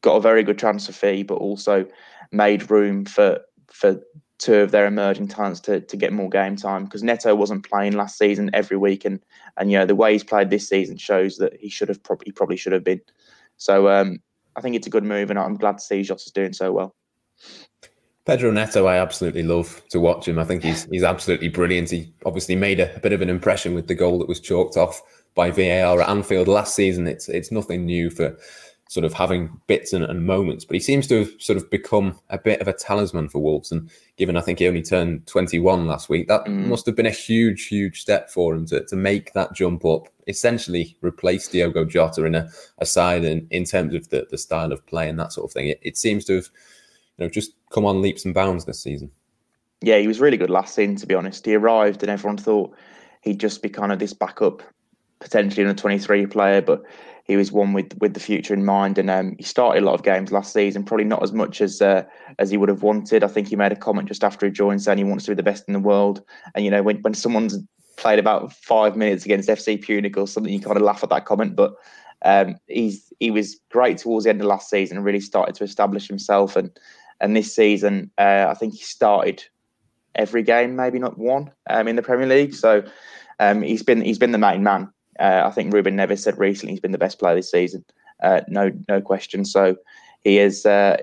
got 0.03 0.17
a 0.17 0.21
very 0.21 0.43
good 0.43 0.59
transfer 0.59 0.93
fee, 0.93 1.23
but 1.23 1.35
also 1.35 1.87
made 2.33 2.71
room 2.71 3.05
for 3.05 3.41
for 3.69 4.01
two 4.39 4.57
of 4.57 4.71
their 4.71 4.87
emerging 4.87 5.29
talents 5.29 5.61
to, 5.61 5.81
to 5.81 5.97
get 5.99 6.15
more 6.15 6.31
game 6.31 6.57
time 6.57 6.85
because 6.85 7.03
Neto 7.03 7.35
wasn't 7.35 7.69
playing 7.69 7.93
last 7.93 8.17
season 8.17 8.51
every 8.55 8.77
week 8.77 9.05
and 9.05 9.21
and 9.59 9.71
you 9.71 9.79
know 9.79 9.85
the 9.85 9.95
way 9.95 10.13
he's 10.13 10.25
played 10.25 10.49
this 10.49 10.67
season 10.67 10.97
shows 10.97 11.37
that 11.37 11.55
he 11.61 11.69
should 11.69 11.89
have 11.89 12.03
probably 12.03 12.33
probably 12.33 12.57
should 12.57 12.73
have 12.73 12.85
been. 12.85 13.03
So 13.59 13.89
um, 13.89 14.19
I 14.57 14.63
think 14.63 14.75
it's 14.75 14.87
a 14.87 14.91
good 14.91 15.05
move 15.05 15.31
and 15.31 15.39
I'm 15.39 15.57
glad 15.57 15.79
to 15.79 15.85
see 15.85 16.03
Jota's 16.03 16.33
doing 16.33 16.55
so 16.55 16.73
well. 16.73 16.95
Pedro 18.27 18.51
Neto, 18.51 18.87
I 18.87 18.97
absolutely 18.97 19.43
love 19.43 19.83
to 19.91 19.99
watch 19.99 20.29
him. 20.29 20.39
I 20.39 20.45
think 20.45 20.63
he's 20.63 20.85
he's 20.85 21.03
absolutely 21.03 21.49
brilliant. 21.49 21.91
He 21.91 22.13
obviously 22.27 22.57
made 22.57 22.81
a, 22.81 22.95
a, 22.95 23.01
bit 23.01 23.13
of 23.13 23.23
an 23.23 23.31
impression 23.31 23.75
with 23.75 23.89
the 23.89 23.95
goal 23.95 24.19
that 24.19 24.29
was 24.29 24.41
chalked 24.41 24.77
off 24.77 25.01
by 25.35 25.51
VAR 25.51 26.01
at 26.01 26.09
Anfield 26.09 26.49
last 26.49 26.75
season. 26.75 27.07
It's 27.07 27.29
it's 27.29 27.51
nothing 27.51 27.87
new 27.87 28.11
for 28.11 28.37
sort 28.91 29.05
of 29.05 29.13
having 29.13 29.49
bits 29.69 29.93
and, 29.93 30.03
and, 30.03 30.27
moments, 30.27 30.65
but 30.65 30.75
he 30.75 30.81
seems 30.81 31.07
to 31.07 31.21
have 31.21 31.31
sort 31.39 31.57
of 31.57 31.71
become 31.71 32.19
a 32.31 32.37
bit 32.37 32.61
of 32.61 32.67
a 32.67 32.73
talisman 32.73 33.29
for 33.29 33.39
Wolves. 33.39 33.71
And 33.71 33.89
given 34.17 34.37
I 34.37 34.41
think 34.41 34.59
he 34.59 34.67
only 34.67 34.83
turned 34.83 35.29
21 35.29 35.87
last 35.87 36.09
week, 36.09 36.27
that 36.27 36.45
mm. 36.45 36.67
must 36.67 36.87
have 36.87 36.97
been 36.97 37.07
a 37.07 37.11
huge, 37.11 37.69
huge 37.69 38.01
step 38.01 38.31
for 38.31 38.53
him 38.53 38.67
to, 38.67 38.85
to 38.87 38.97
make 38.97 39.33
that 39.33 39.55
jump 39.55 39.85
up, 39.85 40.09
essentially 40.27 40.97
replace 41.03 41.47
Diogo 41.47 41.85
Jota 41.85 42.25
in 42.25 42.35
a, 42.35 42.51
a 42.79 42.85
side 42.85 43.25
in, 43.25 43.47
in 43.53 43.65
terms 43.65 43.95
of 43.95 44.09
the, 44.09 44.27
the 44.29 44.37
style 44.37 44.73
of 44.73 44.85
play 44.87 45.09
and 45.09 45.21
that 45.21 45.33
sort 45.33 45.49
of 45.49 45.53
thing. 45.53 45.69
It, 45.69 45.79
it 45.83 45.97
seems 45.97 46.25
to 46.25 46.35
have 46.35 46.51
you 47.17 47.27
know, 47.27 47.31
just 47.31 47.53
come 47.71 47.87
on 47.87 48.03
leaps 48.03 48.25
and 48.25 48.35
bounds 48.35 48.65
this 48.65 48.83
season. 48.83 49.11
Yeah, 49.81 49.99
he 49.99 50.07
was 50.07 50.21
really 50.21 50.37
good 50.37 50.51
last 50.51 50.75
season, 50.75 50.97
to 50.97 51.07
be 51.07 51.15
honest. 51.15 51.47
He 51.47 51.55
arrived 51.55 52.03
and 52.03 52.11
everyone 52.11 52.37
thought 52.37 52.77
he'd 53.23 53.41
just 53.41 53.63
be 53.63 53.69
kind 53.69 53.93
of 53.93 53.99
this 53.99 54.13
backup, 54.13 54.63
potentially 55.21 55.63
in 55.63 55.71
a 55.71 55.75
23 55.75 56.27
player, 56.27 56.61
but 56.61 56.83
he 57.25 57.37
was 57.37 57.53
one 57.53 57.73
with 57.73 57.97
with 57.99 58.15
the 58.15 58.21
future 58.21 58.53
in 58.53 58.65
mind. 58.65 58.99
And 58.99 59.09
um, 59.09 59.37
he 59.39 59.45
started 59.45 59.83
a 59.83 59.87
lot 59.87 59.95
of 59.95 60.03
games 60.03 60.33
last 60.33 60.53
season, 60.53 60.85
probably 60.85 61.05
not 61.05 61.23
as 61.23 61.33
much 61.33 61.61
as 61.61 61.81
uh, 61.81 62.03
as 62.39 62.51
he 62.51 62.57
would 62.57 62.69
have 62.69 62.83
wanted. 62.83 63.25
I 63.25 63.29
think 63.29 63.49
he 63.49 63.57
made 63.57 63.73
a 63.73 63.77
comment 63.77 64.09
just 64.09 64.25
after 64.25 64.47
he 64.47 64.53
joined 64.53 64.83
saying 64.83 64.99
he 64.99 65.05
wants 65.05 65.25
to 65.25 65.31
be 65.31 65.37
the 65.37 65.43
best 65.43 65.65
in 65.67 65.73
the 65.73 65.81
world. 65.81 66.23
And 66.55 66.65
you 66.65 66.71
know, 66.71 66.83
when 66.83 67.01
when 67.03 67.15
someone's 67.15 67.59
played 67.97 68.19
about 68.19 68.53
five 68.53 68.97
minutes 68.97 69.25
against 69.25 69.49
FC 69.49 69.83
Pyunik 69.83 70.17
or 70.17 70.27
something, 70.27 70.53
you 70.53 70.61
kind 70.61 70.77
of 70.77 70.83
laugh 70.83 71.05
at 71.05 71.11
that 71.11 71.25
comment. 71.25 71.55
But 71.55 71.75
um, 72.23 72.57
he's 72.67 73.13
he 73.21 73.31
was 73.31 73.59
great 73.71 73.99
towards 73.99 74.25
the 74.25 74.31
end 74.31 74.41
of 74.41 74.47
last 74.47 74.69
season 74.69 74.97
and 74.97 75.07
really 75.07 75.21
started 75.21 75.55
to 75.55 75.65
establish 75.65 76.09
himself 76.09 76.57
and 76.57 76.71
and 77.21 77.37
this 77.37 77.55
season, 77.55 78.11
uh, 78.19 78.47
I 78.49 78.55
think 78.55 78.75
he 78.75 78.85
started 78.85 79.45
every 80.15 80.43
game, 80.43 80.77
maybe 80.77 80.99
not 80.99 81.19
one, 81.19 81.51
um, 81.69 81.89
in 81.89 81.97
the 81.97 82.03
Premier 82.03 82.27
League. 82.27 82.55
So 82.55 82.83
um, 83.39 83.63
he's 83.63 83.83
been 83.83 84.01
he's 84.01 84.19
been 84.19 84.33
the 84.33 84.39
main 84.39 84.63
man. 84.63 84.93
Uh, 85.19 85.43
I 85.45 85.51
think 85.51 85.73
Ruben 85.73 85.97
Neves 85.97 86.21
said 86.21 86.39
recently 86.39 86.73
he's 86.73 86.81
been 86.81 86.93
the 86.93 86.99
best 86.99 87.19
player 87.19 87.35
this 87.35 87.51
season. 87.51 87.85
Uh, 88.23 88.41
no 88.49 88.71
no 88.89 89.01
question. 89.01 89.45
So 89.45 89.77
he 90.23 90.39
is. 90.39 90.67
Uh, 90.67 90.99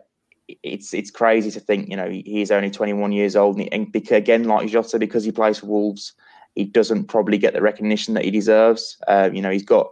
it's 0.63 0.93
it's 0.93 1.11
crazy 1.11 1.51
to 1.51 1.59
think 1.59 1.89
you 1.89 1.97
know 1.97 2.09
he's 2.09 2.51
only 2.51 2.71
21 2.71 3.11
years 3.11 3.35
old 3.35 3.59
and, 3.59 3.67
and 3.73 3.91
because, 3.91 4.17
again 4.17 4.45
like 4.45 4.69
Jota 4.69 4.97
because 4.97 5.25
he 5.25 5.31
plays 5.33 5.57
for 5.59 5.65
Wolves 5.65 6.13
he 6.55 6.63
doesn't 6.63 7.05
probably 7.05 7.37
get 7.37 7.53
the 7.53 7.61
recognition 7.61 8.13
that 8.15 8.23
he 8.23 8.31
deserves. 8.31 8.97
Uh, 9.07 9.29
you 9.31 9.41
know 9.41 9.51
he's 9.51 9.65
got 9.65 9.91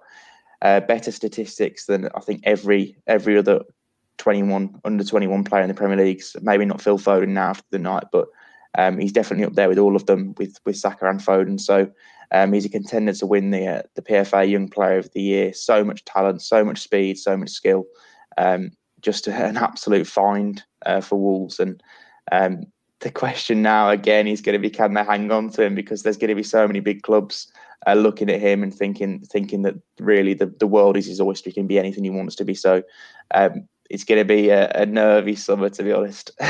uh, 0.62 0.80
better 0.80 1.12
statistics 1.12 1.86
than 1.86 2.10
I 2.16 2.22
think 2.22 2.42
every 2.44 2.96
every 3.06 3.38
other 3.38 3.62
21 4.18 4.82
under 4.86 5.04
21 5.04 5.44
player 5.44 5.64
in 5.64 5.68
the 5.68 5.74
Premier 5.74 5.98
Leagues. 5.98 6.36
Maybe 6.42 6.66
not 6.66 6.82
Phil 6.82 6.98
Foden 6.98 7.30
now 7.30 7.50
after 7.50 7.68
the 7.72 7.80
night, 7.80 8.06
but 8.12 8.28
um, 8.78 8.98
he's 8.98 9.14
definitely 9.14 9.46
up 9.46 9.54
there 9.54 9.70
with 9.70 9.78
all 9.78 9.96
of 9.96 10.06
them 10.06 10.36
with 10.38 10.60
with 10.66 10.78
Saka 10.78 11.10
and 11.10 11.20
Foden. 11.20 11.60
So 11.60 11.92
Um, 12.32 12.54
he's 12.54 12.66
a 12.66 12.70
contender 12.70 13.14
to 13.14 13.26
win 13.26 13.52
the 13.52 13.68
uh, 13.68 13.82
the 13.96 14.02
PFA 14.02 14.50
Young 14.50 14.68
Player 14.68 14.98
of 14.98 15.12
the 15.14 15.22
Year. 15.22 15.54
So 15.54 15.84
much 15.84 16.04
talent, 16.06 16.42
so 16.42 16.64
much 16.64 16.80
speed, 16.80 17.18
so 17.18 17.38
much 17.38 17.50
skill. 17.50 17.86
Um, 18.38 18.72
just 19.02 19.28
an 19.50 19.58
absolute 19.58 20.08
find 20.08 20.64
uh, 20.86 21.02
for 21.02 21.20
Wolves. 21.20 21.60
And 21.60 21.82
um, 22.32 22.66
the 23.00 23.12
question 23.12 23.62
now 23.62 23.90
again 23.90 24.28
is 24.28 24.42
going 24.42 24.54
to 24.54 24.60
be 24.60 24.70
can 24.70 24.94
they 24.94 25.04
hang 25.04 25.32
on 25.32 25.50
to 25.52 25.64
him 25.64 25.76
because 25.76 26.04
there's 26.04 26.18
going 26.18 26.30
to 26.30 26.36
be 26.36 26.44
so 26.44 26.68
many 26.68 26.80
big 26.80 27.04
clubs 27.04 27.52
uh, 27.88 27.94
looking 27.94 28.30
at 28.30 28.42
him 28.42 28.64
and 28.64 28.74
thinking 28.74 29.20
thinking 29.22 29.62
that 29.62 29.76
really 30.00 30.34
the, 30.34 30.48
the 30.60 30.68
world 30.68 30.98
is 30.98 31.06
his 31.06 31.22
oyster. 31.22 31.50
He 31.50 31.54
can 31.54 31.68
be 31.68 31.80
anything 31.80 32.04
he 32.04 32.10
wants 32.10 32.36
to 32.36 32.46
be. 32.46 32.56
So 32.56 32.84
um, 33.34 33.68
it's 33.90 34.04
going 34.04 34.20
to 34.20 34.26
be 34.26 34.50
a, 34.50 34.70
a 34.72 34.86
nervy 34.86 35.36
summer, 35.36 35.70
to 35.70 35.84
be 35.84 35.92
honest. 35.92 36.32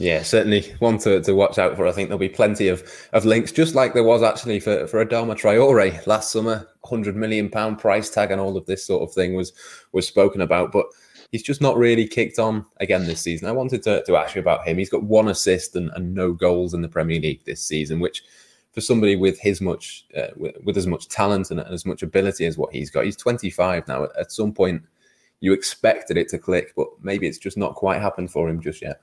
Yeah, 0.00 0.22
certainly 0.22 0.62
one 0.78 0.98
to, 0.98 1.20
to 1.20 1.34
watch 1.34 1.58
out 1.58 1.74
for. 1.74 1.86
I 1.86 1.92
think 1.92 2.08
there'll 2.08 2.20
be 2.20 2.28
plenty 2.28 2.68
of, 2.68 2.88
of 3.12 3.24
links, 3.24 3.50
just 3.50 3.74
like 3.74 3.94
there 3.94 4.04
was 4.04 4.22
actually 4.22 4.60
for, 4.60 4.86
for 4.86 5.04
Adama 5.04 5.34
Traore 5.34 6.06
last 6.06 6.30
summer. 6.30 6.68
Hundred 6.84 7.16
million 7.16 7.50
pound 7.50 7.80
price 7.80 8.08
tag 8.08 8.30
and 8.30 8.40
all 8.40 8.56
of 8.56 8.64
this 8.66 8.86
sort 8.86 9.02
of 9.02 9.12
thing 9.12 9.34
was 9.34 9.52
was 9.90 10.06
spoken 10.06 10.40
about, 10.40 10.70
but 10.70 10.86
he's 11.32 11.42
just 11.42 11.60
not 11.60 11.76
really 11.76 12.06
kicked 12.06 12.38
on 12.38 12.64
again 12.78 13.06
this 13.06 13.20
season. 13.20 13.48
I 13.48 13.52
wanted 13.52 13.82
to, 13.82 14.04
to 14.04 14.16
ask 14.16 14.36
you 14.36 14.40
about 14.40 14.66
him. 14.66 14.78
He's 14.78 14.88
got 14.88 15.02
one 15.02 15.28
assist 15.28 15.74
and, 15.74 15.90
and 15.96 16.14
no 16.14 16.32
goals 16.32 16.74
in 16.74 16.80
the 16.80 16.88
Premier 16.88 17.20
League 17.20 17.44
this 17.44 17.60
season, 17.60 17.98
which 17.98 18.22
for 18.72 18.80
somebody 18.80 19.16
with 19.16 19.40
his 19.40 19.60
much 19.60 20.06
uh, 20.16 20.28
with, 20.36 20.54
with, 20.62 20.76
as 20.76 20.86
much 20.86 21.08
talent 21.08 21.50
and, 21.50 21.58
as 21.58 21.84
much 21.84 22.04
ability 22.04 22.46
as 22.46 22.56
what 22.56 22.72
he's 22.72 22.90
got, 22.90 23.04
he's 23.04 23.16
25 23.16 23.88
now. 23.88 24.06
At 24.18 24.30
some 24.30 24.52
point, 24.52 24.82
you 25.40 25.52
expected 25.52 26.16
it 26.16 26.28
to 26.28 26.38
click, 26.38 26.72
but 26.76 26.88
maybe 27.00 27.26
it's 27.26 27.38
just 27.38 27.56
not 27.56 27.74
quite 27.74 28.00
happened 28.00 28.30
for 28.30 28.48
him 28.48 28.60
just 28.60 28.82
yet. 28.82 29.00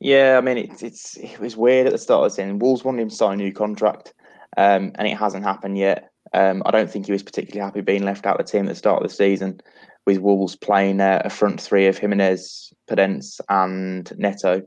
Yeah, 0.00 0.36
I 0.36 0.40
mean, 0.40 0.58
it's 0.58 0.82
it's 0.82 1.16
it 1.16 1.38
was 1.38 1.56
weird 1.56 1.86
at 1.86 1.92
the 1.92 1.98
start 1.98 2.24
of 2.24 2.32
the 2.32 2.36
season. 2.36 2.58
Wolves 2.58 2.84
wanted 2.84 3.02
him 3.02 3.08
to 3.10 3.14
sign 3.14 3.34
a 3.34 3.42
new 3.44 3.52
contract, 3.52 4.14
um, 4.56 4.92
and 4.96 5.06
it 5.06 5.16
hasn't 5.16 5.44
happened 5.44 5.78
yet. 5.78 6.10
Um, 6.32 6.62
I 6.66 6.70
don't 6.70 6.90
think 6.90 7.06
he 7.06 7.12
was 7.12 7.22
particularly 7.22 7.64
happy 7.64 7.82
being 7.82 8.04
left 8.04 8.26
out 8.26 8.40
of 8.40 8.46
the 8.46 8.50
team 8.50 8.66
at 8.66 8.70
the 8.70 8.74
start 8.74 9.02
of 9.02 9.08
the 9.08 9.14
season, 9.14 9.60
with 10.06 10.18
Wolves 10.18 10.56
playing 10.56 11.00
uh, 11.00 11.22
a 11.24 11.30
front 11.30 11.60
three 11.60 11.86
of 11.86 11.98
Jimenez, 11.98 12.72
Podence, 12.88 13.40
and 13.48 14.12
Neto. 14.18 14.62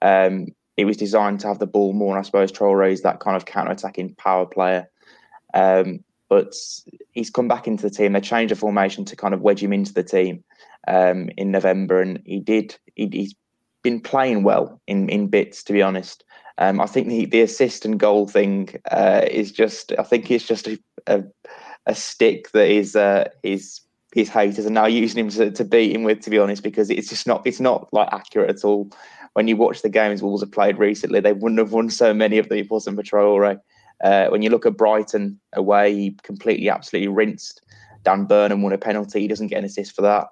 Um, 0.00 0.46
it 0.76 0.84
was 0.84 0.96
designed 0.96 1.40
to 1.40 1.48
have 1.48 1.58
the 1.58 1.66
ball 1.66 1.92
more, 1.92 2.16
and 2.16 2.20
I 2.20 2.22
suppose 2.22 2.52
Traore 2.52 2.92
is 2.92 3.02
that 3.02 3.20
kind 3.20 3.36
of 3.36 3.44
counter-attacking 3.44 4.14
power 4.14 4.46
player. 4.46 4.88
Um, 5.52 6.04
but 6.28 6.54
he's 7.12 7.30
come 7.30 7.48
back 7.48 7.66
into 7.66 7.82
the 7.82 7.94
team. 7.94 8.12
They 8.12 8.20
changed 8.20 8.52
the 8.52 8.56
formation 8.56 9.04
to 9.06 9.16
kind 9.16 9.34
of 9.34 9.40
wedge 9.40 9.62
him 9.62 9.72
into 9.72 9.92
the 9.92 10.02
team 10.02 10.44
um, 10.86 11.30
in 11.36 11.50
November, 11.50 12.00
and 12.00 12.20
he 12.24 12.40
did. 12.40 12.76
He, 12.94 13.08
he's 13.12 13.34
been 13.82 14.00
playing 14.00 14.42
well 14.42 14.80
in 14.86 15.08
in 15.08 15.28
bits, 15.28 15.62
to 15.64 15.72
be 15.72 15.82
honest. 15.82 16.24
Um, 16.58 16.80
I 16.80 16.86
think 16.86 17.08
the, 17.08 17.24
the 17.26 17.42
assist 17.42 17.84
and 17.84 18.00
goal 18.00 18.26
thing 18.26 18.74
uh, 18.90 19.22
is 19.30 19.52
just. 19.52 19.92
I 19.98 20.02
think 20.02 20.30
it's 20.30 20.46
just 20.46 20.66
a, 20.66 20.78
a, 21.06 21.24
a 21.86 21.94
stick 21.94 22.50
that 22.52 22.68
is 22.68 22.96
uh, 22.96 23.28
is 23.42 23.80
his 24.14 24.28
haters 24.28 24.66
are 24.66 24.70
now 24.70 24.86
using 24.86 25.24
him 25.24 25.30
to, 25.30 25.50
to 25.50 25.64
beat 25.64 25.94
him 25.94 26.02
with. 26.02 26.20
To 26.22 26.30
be 26.30 26.38
honest, 26.38 26.62
because 26.62 26.90
it's 26.90 27.08
just 27.08 27.26
not 27.26 27.42
it's 27.46 27.60
not 27.60 27.88
like 27.92 28.08
accurate 28.12 28.50
at 28.50 28.64
all. 28.64 28.90
When 29.34 29.46
you 29.46 29.56
watch 29.56 29.82
the 29.82 29.88
games 29.88 30.22
Wolves 30.22 30.42
have 30.42 30.50
played 30.50 30.78
recently, 30.78 31.20
they 31.20 31.32
wouldn't 31.32 31.60
have 31.60 31.72
won 31.72 31.90
so 31.90 32.12
many 32.12 32.38
of 32.38 32.48
them 32.48 32.58
if 32.58 32.66
it 32.66 32.70
wasn't 32.70 32.96
for 32.96 33.02
Traore. 33.02 33.60
Uh, 34.02 34.28
when 34.28 34.42
you 34.42 34.50
look 34.50 34.66
at 34.66 34.76
Brighton 34.76 35.40
away, 35.54 35.94
he 35.94 36.16
completely, 36.22 36.68
absolutely 36.68 37.08
rinsed 37.08 37.62
Dan 38.04 38.24
Burnham, 38.24 38.62
won 38.62 38.72
a 38.72 38.78
penalty. 38.78 39.20
He 39.20 39.28
doesn't 39.28 39.48
get 39.48 39.58
an 39.58 39.64
assist 39.64 39.94
for 39.94 40.02
that 40.02 40.28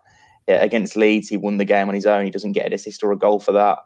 against 0.49 0.97
Leeds, 0.97 1.29
he 1.29 1.37
won 1.37 1.59
the 1.59 1.65
game 1.65 1.89
on 1.89 1.95
his 1.95 2.07
own. 2.07 2.25
He 2.25 2.31
doesn't 2.31 2.53
get 2.53 2.67
an 2.67 2.73
assist 2.73 3.03
or 3.03 3.13
a 3.13 3.19
goal 3.19 3.41
for 3.41 3.53
that. 3.53 3.79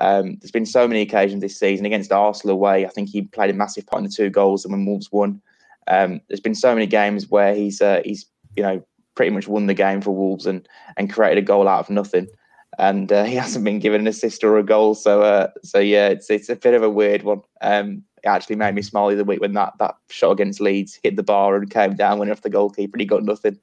Um, 0.00 0.36
there's 0.40 0.50
been 0.50 0.66
so 0.66 0.86
many 0.86 1.00
occasions 1.00 1.40
this 1.40 1.58
season 1.58 1.86
against 1.86 2.12
Arsenal 2.12 2.54
away. 2.54 2.84
I 2.84 2.88
think 2.88 3.08
he 3.08 3.22
played 3.22 3.50
a 3.50 3.54
massive 3.54 3.86
part 3.86 4.00
in 4.00 4.04
the 4.04 4.14
two 4.14 4.30
goals 4.30 4.64
and 4.64 4.72
when 4.72 4.86
Wolves 4.86 5.10
won. 5.10 5.40
Um, 5.86 6.20
there's 6.28 6.40
been 6.40 6.54
so 6.54 6.74
many 6.74 6.86
games 6.86 7.30
where 7.30 7.54
he's 7.54 7.80
uh, 7.80 8.02
he's 8.04 8.26
you 8.56 8.62
know 8.62 8.84
pretty 9.14 9.30
much 9.30 9.48
won 9.48 9.66
the 9.66 9.74
game 9.74 10.00
for 10.00 10.14
Wolves 10.14 10.46
and 10.46 10.68
and 10.96 11.12
created 11.12 11.38
a 11.38 11.46
goal 11.46 11.66
out 11.66 11.80
of 11.80 11.90
nothing. 11.90 12.28
And 12.78 13.10
uh, 13.10 13.24
he 13.32 13.36
hasn't 13.36 13.64
been 13.64 13.78
given 13.78 14.02
an 14.02 14.06
assist 14.06 14.44
or 14.44 14.58
a 14.58 14.62
goal. 14.62 14.94
So 14.94 15.22
uh, 15.22 15.48
so 15.62 15.78
yeah, 15.78 16.08
it's 16.08 16.30
it's 16.30 16.48
a 16.48 16.56
bit 16.56 16.74
of 16.74 16.82
a 16.82 16.90
weird 16.90 17.22
one. 17.22 17.40
Um, 17.62 18.02
it 18.22 18.28
actually 18.28 18.56
made 18.56 18.74
me 18.74 18.82
smile 18.82 19.08
the 19.08 19.14
other 19.14 19.24
week 19.24 19.40
when 19.40 19.54
that 19.54 19.72
that 19.78 19.96
shot 20.08 20.32
against 20.32 20.60
Leeds 20.60 20.98
hit 21.02 21.16
the 21.16 21.22
bar 21.22 21.56
and 21.56 21.70
came 21.70 21.94
down, 21.94 22.18
went 22.18 22.30
off 22.30 22.42
the 22.42 22.50
goalkeeper, 22.50 22.94
and 22.94 23.00
he 23.00 23.06
got 23.06 23.24
nothing 23.24 23.58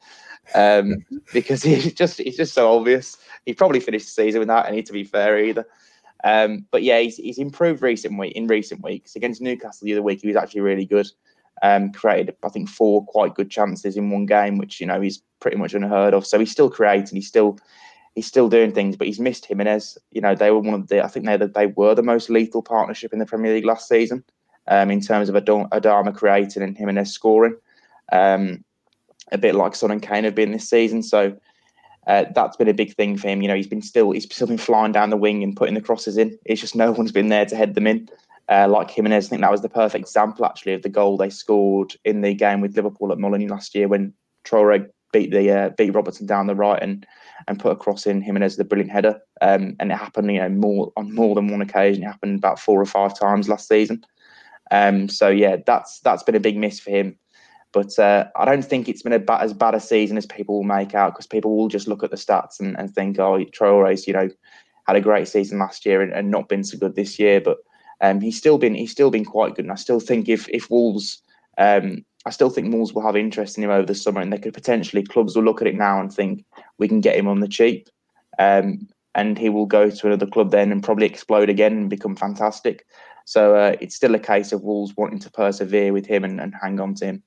um, 0.54 1.06
because 1.34 1.64
he's 1.64 1.94
just 1.96 2.20
he's 2.20 2.38
just 2.38 2.54
so 2.54 2.76
obvious. 2.76 3.18
He 3.46 3.54
probably 3.54 3.80
finished 3.80 4.06
the 4.06 4.24
season 4.24 4.40
without 4.40 4.68
any 4.68 4.84
to 4.84 4.94
be 4.94 5.04
fair 5.04 5.40
either. 5.40 5.66
Um, 6.24 6.66
but 6.72 6.82
yeah, 6.82 7.00
he's, 7.00 7.18
he's 7.18 7.38
improved 7.38 7.84
recent 7.84 8.18
week 8.18 8.34
in 8.34 8.48
recent 8.48 8.84
weeks 8.84 9.16
against 9.16 9.42
Newcastle 9.42 9.86
the 9.86 9.94
other 9.94 10.02
week. 10.02 10.22
He 10.22 10.28
was 10.28 10.38
actually 10.38 10.62
really 10.62 10.86
good. 10.86 11.08
Um, 11.64 11.94
created 11.94 12.36
I 12.44 12.50
think 12.50 12.68
four 12.68 13.06
quite 13.06 13.36
good 13.36 13.50
chances 13.50 13.96
in 13.96 14.10
one 14.10 14.26
game, 14.26 14.58
which 14.58 14.82
you 14.82 14.88
know 14.88 15.00
he's 15.00 15.22
pretty 15.40 15.58
much 15.58 15.74
unheard 15.74 16.14
of. 16.14 16.26
So 16.26 16.40
he's 16.40 16.52
still 16.52 16.70
creating. 16.70 17.16
He's 17.16 17.28
still 17.28 17.58
he's 18.14 18.28
still 18.28 18.50
doing 18.50 18.74
things, 18.74 18.98
but 18.98 19.08
he's 19.08 19.20
missed 19.20 19.46
Jimenez. 19.46 19.98
You 20.12 20.22
know 20.22 20.36
they 20.36 20.52
were 20.52 20.60
one 20.60 20.74
of 20.74 20.88
the 20.88 21.04
I 21.04 21.08
think 21.08 21.26
they 21.26 21.38
they 21.38 21.68
were 21.68 21.96
the 21.96 22.04
most 22.04 22.30
lethal 22.30 22.62
partnership 22.62 23.14
in 23.14 23.20
the 23.20 23.26
Premier 23.26 23.54
League 23.54 23.66
last 23.66 23.88
season 23.88 24.24
um, 24.68 24.92
in 24.92 25.02
terms 25.02 25.30
of 25.30 25.36
Adama 25.36 26.16
creating 26.16 26.64
and 26.64 26.78
him 26.78 26.90
and 26.90 26.98
Jimenez 26.98 27.12
scoring. 27.12 27.56
Um, 28.12 28.64
a 29.32 29.38
bit 29.38 29.56
like 29.56 29.76
Son 29.76 29.92
and 29.92 30.02
Kane 30.02 30.24
have 30.24 30.36
been 30.36 30.52
this 30.52 30.70
season. 30.70 31.02
So 31.02 31.36
uh, 32.08 32.26
that's 32.36 32.58
been 32.58 32.68
a 32.68 32.74
big 32.74 32.96
thing 32.96 33.18
for 33.18 33.28
him. 33.28 33.42
You 33.42 33.48
know, 33.48 33.56
he's 33.56 33.68
been 33.68 33.82
still 33.82 34.12
he's 34.12 34.26
still 34.26 34.48
been 34.48 34.58
flying 34.58 34.92
down 34.92 35.10
the 35.10 35.18
wing 35.18 35.44
and 35.44 35.56
putting 35.56 35.74
the 35.74 35.82
crosses 35.82 36.18
in. 36.18 36.38
It's 36.46 36.62
just 36.62 36.76
no 36.76 36.92
one's 36.98 37.12
been 37.12 37.30
there 37.30 37.46
to 37.46 37.56
head 37.56 37.76
them 37.76 37.88
in. 37.88 38.10
Uh, 38.48 38.68
like 38.70 38.92
Jimenez, 38.92 39.26
I 39.26 39.30
think 39.30 39.42
that 39.42 39.52
was 39.52 39.62
the 39.62 39.70
perfect 39.70 40.04
example 40.04 40.46
actually 40.46 40.74
of 40.74 40.84
the 40.84 40.90
goal 40.90 41.18
they 41.18 41.32
scored 41.32 41.96
in 42.06 42.22
the 42.22 42.36
game 42.36 42.62
with 42.62 42.76
Liverpool 42.76 43.12
at 43.12 43.18
Molineux 43.18 43.48
last 43.48 43.74
year 43.74 43.88
when 43.88 44.14
Traore 44.44 44.88
beat 45.12 45.32
the 45.32 45.50
uh, 45.50 45.70
beat 45.70 45.96
Robertson 45.96 46.28
down 46.28 46.46
the 46.46 46.56
right 46.56 46.82
and 46.82 47.08
and 47.48 47.60
put 47.60 47.72
a 47.72 47.76
cross 47.76 48.06
in. 48.06 48.22
Jimenez 48.22 48.58
the 48.58 48.64
brilliant 48.64 48.92
header, 48.92 49.20
um, 49.42 49.76
and 49.80 49.92
it 49.92 49.98
happened 49.98 50.32
you 50.32 50.40
know 50.40 50.50
more 50.50 50.94
on 50.96 51.14
more 51.14 51.34
than 51.34 51.48
one 51.48 51.62
occasion. 51.62 52.04
It 52.04 52.08
happened 52.08 52.38
about 52.38 52.60
four 52.60 52.80
or 52.80 52.86
five 52.86 53.18
times 53.18 53.50
last 53.50 53.68
season. 53.68 54.06
Um, 54.72 55.10
so 55.10 55.30
yeah, 55.30 55.58
that's 55.66 56.00
that's 56.00 56.24
been 56.24 56.36
a 56.36 56.40
big 56.40 56.58
miss 56.58 56.80
for 56.80 56.92
him. 56.92 57.18
But 57.72 58.00
uh, 58.00 58.28
I 58.38 58.46
don't 58.46 58.64
think 58.64 58.88
it's 58.88 59.02
been 59.02 59.14
a 59.14 59.32
as 59.34 59.54
bad 59.54 59.76
a 59.76 59.80
season 59.80 60.18
as 60.18 60.26
people 60.26 60.56
will 60.56 60.64
make 60.64 60.96
out 60.96 61.14
because 61.14 61.28
people 61.28 61.58
will 61.58 61.68
just 61.68 61.88
look 61.88 62.04
at 62.04 62.10
the 62.10 62.16
stats 62.16 62.60
and, 62.60 62.78
and 62.80 62.94
think, 62.94 63.20
oh, 63.20 63.44
Traore's, 63.52 64.08
you 64.08 64.14
know, 64.14 64.30
had 64.88 64.96
a 64.96 65.02
great 65.02 65.28
season 65.28 65.60
last 65.60 65.86
year 65.86 66.02
and, 66.02 66.14
and 66.14 66.32
not 66.32 66.48
been 66.48 66.64
so 66.64 66.78
good 66.78 66.96
this 66.96 67.20
year. 67.20 67.42
But 67.42 67.58
um, 68.02 68.22
he's 68.22 68.38
still 68.38 68.58
been 68.58 68.76
he's 68.76 68.92
still 68.92 69.12
been 69.12 69.26
quite 69.26 69.56
good. 69.56 69.66
And 69.66 69.72
I 69.72 69.76
still 69.76 70.00
think 70.00 70.30
if 70.30 70.48
if 70.50 70.70
Wolves, 70.70 71.22
um, 71.58 72.06
I 72.26 72.30
still 72.30 72.50
think 72.50 72.74
Wolves 72.74 72.94
will 72.94 73.02
have 73.06 73.18
interest 73.18 73.58
in 73.58 73.64
him 73.64 73.72
over 73.72 73.86
the 73.86 73.94
summer, 73.94 74.22
and 74.22 74.32
they 74.32 74.38
could 74.38 74.54
potentially 74.54 75.04
clubs 75.04 75.36
will 75.36 75.44
look 75.44 75.62
at 75.62 75.68
it 75.68 75.76
now 75.76 76.00
and 76.00 76.14
think 76.14 76.46
we 76.78 76.88
can 76.88 77.02
get 77.02 77.18
him 77.18 77.28
on 77.28 77.42
the 77.42 77.48
cheap. 77.48 77.90
Um, 78.40 78.88
and 79.16 79.38
he 79.38 79.50
will 79.50 79.66
go 79.66 79.90
to 79.90 80.08
another 80.08 80.28
club 80.28 80.52
then 80.52 80.72
and 80.72 80.84
probably 80.84 81.06
explode 81.06 81.50
again 81.50 81.74
and 81.74 81.90
become 81.90 82.16
fantastic. 82.16 82.86
So 83.26 83.56
uh, 83.56 83.76
it's 83.82 83.96
still 83.96 84.16
a 84.16 84.20
case 84.20 84.52
of 84.52 84.64
Wolves 84.64 84.94
wanting 84.96 85.20
to 85.20 85.32
persevere 85.32 85.92
with 85.92 86.06
him 86.06 86.24
and, 86.24 86.40
and 86.40 86.54
hang 86.62 86.80
on 86.80 86.94
to 86.96 87.06
him. 87.06 87.24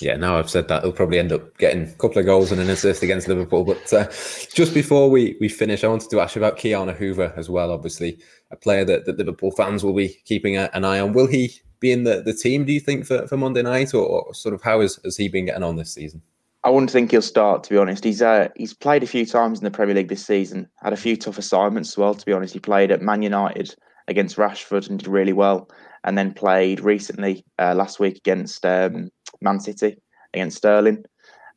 Yeah, 0.00 0.16
now 0.16 0.38
I've 0.38 0.48
said 0.48 0.68
that, 0.68 0.82
he'll 0.82 0.92
probably 0.92 1.18
end 1.18 1.30
up 1.30 1.58
getting 1.58 1.82
a 1.82 1.92
couple 1.92 2.20
of 2.20 2.24
goals 2.24 2.50
and 2.50 2.60
an 2.60 2.70
assist 2.70 3.02
against 3.02 3.28
Liverpool. 3.28 3.64
But 3.64 3.92
uh, 3.92 4.06
just 4.54 4.72
before 4.72 5.10
we, 5.10 5.36
we 5.40 5.48
finish, 5.48 5.84
I 5.84 5.88
wanted 5.88 6.08
to 6.10 6.20
ask 6.20 6.34
you 6.34 6.40
about 6.40 6.56
Ki-Jana 6.56 6.96
as 7.36 7.50
well. 7.50 7.70
Obviously, 7.70 8.18
a 8.50 8.56
player 8.56 8.84
that, 8.86 9.04
that 9.04 9.18
Liverpool 9.18 9.50
fans 9.50 9.84
will 9.84 9.92
be 9.92 10.16
keeping 10.24 10.56
a, 10.56 10.70
an 10.72 10.86
eye 10.86 11.00
on. 11.00 11.12
Will 11.12 11.26
he 11.26 11.52
be 11.80 11.92
in 11.92 12.04
the, 12.04 12.22
the 12.22 12.32
team, 12.32 12.64
do 12.64 12.72
you 12.72 12.80
think, 12.80 13.04
for, 13.04 13.26
for 13.26 13.36
Monday 13.36 13.62
night? 13.62 13.92
Or, 13.92 14.06
or 14.06 14.34
sort 14.34 14.54
of 14.54 14.62
how 14.62 14.80
has, 14.80 14.98
has 15.04 15.18
he 15.18 15.28
been 15.28 15.46
getting 15.46 15.62
on 15.62 15.76
this 15.76 15.92
season? 15.92 16.22
I 16.62 16.70
wouldn't 16.70 16.90
think 16.90 17.10
he'll 17.10 17.22
start, 17.22 17.64
to 17.64 17.70
be 17.70 17.78
honest. 17.78 18.04
He's 18.04 18.20
uh, 18.22 18.48
he's 18.54 18.74
played 18.74 19.02
a 19.02 19.06
few 19.06 19.24
times 19.26 19.58
in 19.58 19.64
the 19.64 19.70
Premier 19.70 19.94
League 19.94 20.08
this 20.08 20.24
season, 20.24 20.68
had 20.82 20.92
a 20.92 20.96
few 20.96 21.16
tough 21.16 21.38
assignments 21.38 21.90
as 21.90 21.98
well, 21.98 22.14
to 22.14 22.26
be 22.26 22.32
honest. 22.32 22.52
He 22.52 22.60
played 22.60 22.90
at 22.90 23.00
Man 23.00 23.22
United 23.22 23.74
against 24.10 24.36
Rashford 24.36 24.90
and 24.90 24.98
did 24.98 25.08
really 25.08 25.32
well 25.32 25.70
and 26.04 26.16
then 26.18 26.32
played 26.32 26.80
recently 26.80 27.44
uh, 27.58 27.74
last 27.74 28.00
week 28.00 28.16
against 28.16 28.64
um, 28.66 29.10
Man 29.40 29.60
City 29.60 29.96
against 30.34 30.58
Sterling. 30.58 31.04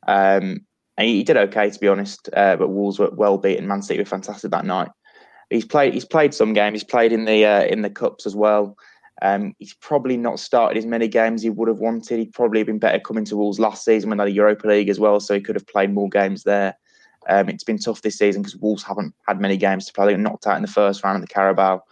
Um, 0.06 0.60
and 0.96 1.08
he, 1.08 1.24
did 1.24 1.36
okay 1.36 1.70
to 1.70 1.78
be 1.78 1.88
honest, 1.88 2.28
uh, 2.34 2.56
but 2.56 2.68
Wolves 2.68 2.98
were 2.98 3.10
well 3.10 3.38
beaten. 3.38 3.66
Man 3.66 3.82
City 3.82 3.98
were 3.98 4.04
fantastic 4.04 4.50
that 4.52 4.64
night. 4.64 4.90
He's 5.50 5.64
played. 5.64 5.92
He's 5.92 6.04
played 6.04 6.32
some 6.32 6.52
games. 6.52 6.80
He's 6.80 6.90
played 6.90 7.12
in 7.12 7.24
the 7.24 7.44
uh, 7.44 7.64
in 7.64 7.82
the 7.82 7.90
cups 7.90 8.26
as 8.26 8.34
well. 8.34 8.76
Um, 9.22 9.54
he's 9.58 9.74
probably 9.74 10.16
not 10.16 10.40
started 10.40 10.78
as 10.78 10.86
many 10.86 11.08
games 11.08 11.42
he 11.42 11.50
would 11.50 11.68
have 11.68 11.78
wanted. 11.78 12.18
He'd 12.18 12.32
probably 12.32 12.62
been 12.62 12.78
better 12.78 12.98
coming 12.98 13.24
to 13.26 13.36
Wolves 13.36 13.60
last 13.60 13.84
season 13.84 14.08
when 14.08 14.18
they 14.18 14.24
had 14.24 14.30
the 14.30 14.34
Europa 14.34 14.68
League 14.68 14.88
as 14.88 14.98
well, 14.98 15.20
so 15.20 15.34
he 15.34 15.40
could 15.40 15.56
have 15.56 15.66
played 15.66 15.92
more 15.92 16.08
games 16.08 16.44
there. 16.44 16.76
Um, 17.28 17.48
it's 17.48 17.64
been 17.64 17.78
tough 17.78 18.02
this 18.02 18.18
season 18.18 18.42
because 18.42 18.56
Wolves 18.56 18.82
haven't 18.82 19.14
had 19.26 19.40
many 19.40 19.56
games 19.56 19.86
to 19.86 19.92
play. 19.92 20.06
They 20.06 20.12
got 20.12 20.20
knocked 20.20 20.46
out 20.46 20.56
in 20.56 20.62
the 20.62 20.68
first 20.68 21.04
round 21.04 21.16
of 21.16 21.22
the 21.22 21.32
Carabao. 21.32 21.82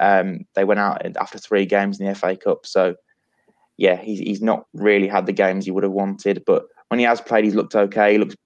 Um, 0.00 0.46
they 0.54 0.64
went 0.64 0.80
out 0.80 1.16
after 1.16 1.38
three 1.38 1.66
games 1.66 2.00
in 2.00 2.06
the 2.06 2.14
FA 2.14 2.36
Cup. 2.36 2.66
So, 2.66 2.94
yeah, 3.76 3.96
he's, 3.96 4.18
he's 4.18 4.42
not 4.42 4.66
really 4.72 5.08
had 5.08 5.26
the 5.26 5.32
games 5.32 5.64
he 5.64 5.70
would 5.70 5.84
have 5.84 5.92
wanted. 5.92 6.44
But 6.46 6.66
when 6.88 6.98
he 6.98 7.04
has 7.04 7.20
played, 7.20 7.44
he's 7.44 7.54
looked 7.54 7.74
okay. 7.74 8.12
He 8.12 8.18
looks 8.18 8.36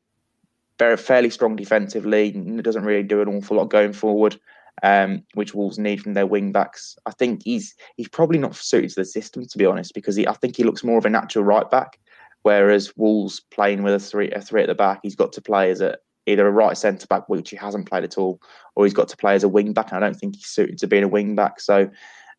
very 0.78 0.96
fairly 0.96 1.30
strong 1.30 1.56
defensively. 1.56 2.30
Doesn't 2.32 2.84
really 2.84 3.02
do 3.02 3.20
an 3.20 3.28
awful 3.28 3.56
lot 3.56 3.70
going 3.70 3.92
forward. 3.92 4.38
um, 4.82 5.22
which 5.34 5.54
Wolves 5.54 5.78
need 5.78 6.02
from 6.02 6.14
their 6.14 6.26
wing 6.26 6.52
backs. 6.52 6.96
I 7.06 7.12
think 7.12 7.42
he's 7.44 7.74
he's 7.96 8.08
probably 8.08 8.38
not 8.38 8.56
suited 8.56 8.90
to 8.90 9.00
the 9.00 9.04
system 9.04 9.46
to 9.46 9.58
be 9.58 9.66
honest, 9.66 9.94
because 9.94 10.16
he, 10.16 10.26
I 10.26 10.32
think 10.34 10.56
he 10.56 10.64
looks 10.64 10.84
more 10.84 10.98
of 10.98 11.04
a 11.06 11.10
natural 11.10 11.44
right 11.44 11.68
back, 11.70 11.98
whereas 12.42 12.96
Wolves 12.96 13.40
playing 13.40 13.82
with 13.82 13.94
a 13.94 13.98
three 13.98 14.30
a 14.30 14.40
three 14.40 14.62
at 14.62 14.68
the 14.68 14.74
back, 14.74 15.00
he's 15.02 15.16
got 15.16 15.32
to 15.34 15.42
play 15.42 15.70
as 15.70 15.80
a 15.80 15.96
either 16.26 16.46
a 16.46 16.50
right 16.50 16.76
centre 16.76 17.06
back, 17.06 17.28
which 17.28 17.50
he 17.50 17.56
hasn't 17.56 17.88
played 17.88 18.04
at 18.04 18.18
all, 18.18 18.40
or 18.74 18.84
he's 18.84 18.94
got 18.94 19.08
to 19.08 19.16
play 19.16 19.34
as 19.34 19.44
a 19.44 19.48
wing 19.48 19.72
back. 19.72 19.88
And 19.92 19.96
I 19.96 20.06
don't 20.06 20.18
think 20.18 20.36
he's 20.36 20.46
suited 20.46 20.78
to 20.78 20.86
being 20.86 21.04
a 21.04 21.08
wing 21.08 21.34
back. 21.34 21.60
So 21.60 21.90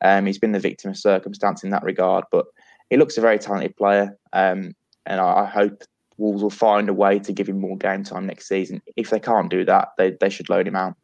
um, 0.02 0.26
he's 0.26 0.39
been 0.39 0.52
the 0.52 0.60
victim 0.60 0.91
of 0.91 0.98
circumstance 0.98 1.63
in 1.63 1.70
that 1.72 1.84
regard. 1.84 2.26
But 2.32 2.46
he 2.89 2.98
looks 2.98 3.17
a 3.17 3.22
very 3.22 3.39
talented 3.39 3.76
player, 3.78 4.17
um, 4.34 4.76
and 5.06 5.20
I, 5.20 5.41
I, 5.41 5.46
hope 5.46 5.84
Wolves 6.17 6.44
will 6.44 6.50
find 6.50 6.89
a 6.89 6.94
way 6.94 7.20
to 7.20 7.34
give 7.34 7.48
him 7.48 7.60
more 7.60 7.78
game 7.78 8.04
time 8.04 8.28
next 8.28 8.48
season. 8.48 8.82
If 8.96 9.10
they 9.10 9.20
can't 9.20 9.50
do 9.50 9.65
that, 9.65 9.89
they 9.98 10.12
they 10.20 10.30
should 10.30 10.50
loan 10.50 10.67
him 10.67 10.76
out. 10.76 10.96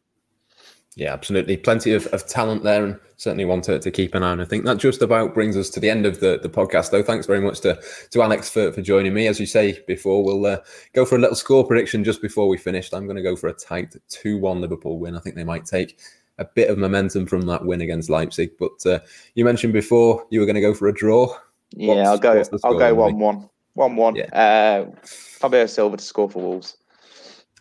Yeah, 0.98 1.12
absolutely. 1.12 1.56
Plenty 1.56 1.92
of, 1.92 2.08
of 2.08 2.26
talent 2.26 2.64
there 2.64 2.84
and 2.84 2.98
certainly 3.18 3.44
one 3.44 3.60
to, 3.62 3.78
to 3.78 3.88
keep 3.88 4.16
an 4.16 4.24
eye 4.24 4.32
on. 4.32 4.40
I 4.40 4.44
think 4.44 4.64
that 4.64 4.78
just 4.78 5.00
about 5.00 5.32
brings 5.32 5.56
us 5.56 5.70
to 5.70 5.80
the 5.80 5.88
end 5.88 6.04
of 6.06 6.18
the, 6.18 6.40
the 6.42 6.48
podcast, 6.48 6.90
though. 6.90 7.04
Thanks 7.04 7.24
very 7.24 7.40
much 7.40 7.60
to, 7.60 7.80
to 8.10 8.20
Alex 8.20 8.50
for, 8.50 8.72
for 8.72 8.82
joining 8.82 9.14
me. 9.14 9.28
As 9.28 9.38
you 9.38 9.46
say 9.46 9.80
before, 9.86 10.24
we'll 10.24 10.44
uh, 10.44 10.58
go 10.94 11.04
for 11.04 11.14
a 11.14 11.20
little 11.20 11.36
score 11.36 11.64
prediction 11.64 12.02
just 12.02 12.20
before 12.20 12.48
we 12.48 12.58
finish. 12.58 12.92
I'm 12.92 13.04
going 13.04 13.16
to 13.16 13.22
go 13.22 13.36
for 13.36 13.46
a 13.46 13.52
tight 13.52 13.94
2 14.08 14.38
1 14.38 14.60
Liverpool 14.60 14.98
win. 14.98 15.14
I 15.14 15.20
think 15.20 15.36
they 15.36 15.44
might 15.44 15.64
take 15.64 16.00
a 16.38 16.44
bit 16.44 16.68
of 16.68 16.78
momentum 16.78 17.26
from 17.26 17.42
that 17.42 17.64
win 17.64 17.80
against 17.80 18.10
Leipzig. 18.10 18.50
But 18.58 18.84
uh, 18.84 18.98
you 19.36 19.44
mentioned 19.44 19.74
before 19.74 20.26
you 20.30 20.40
were 20.40 20.46
going 20.46 20.56
to 20.56 20.60
go 20.60 20.74
for 20.74 20.88
a 20.88 20.94
draw. 20.94 21.32
Yeah, 21.76 21.94
what's, 21.94 22.08
I'll 22.08 22.18
go. 22.18 22.42
I'll 22.64 22.76
go 22.78 22.94
one 22.94 23.20
one. 23.20 23.48
One 23.74 23.94
one. 23.94 24.16
Yeah. 24.16 24.24
Uh, 24.32 24.90
Fabio 25.04 25.66
Silva 25.66 25.96
to 25.96 26.02
score 26.02 26.28
for 26.28 26.42
Wolves. 26.42 26.76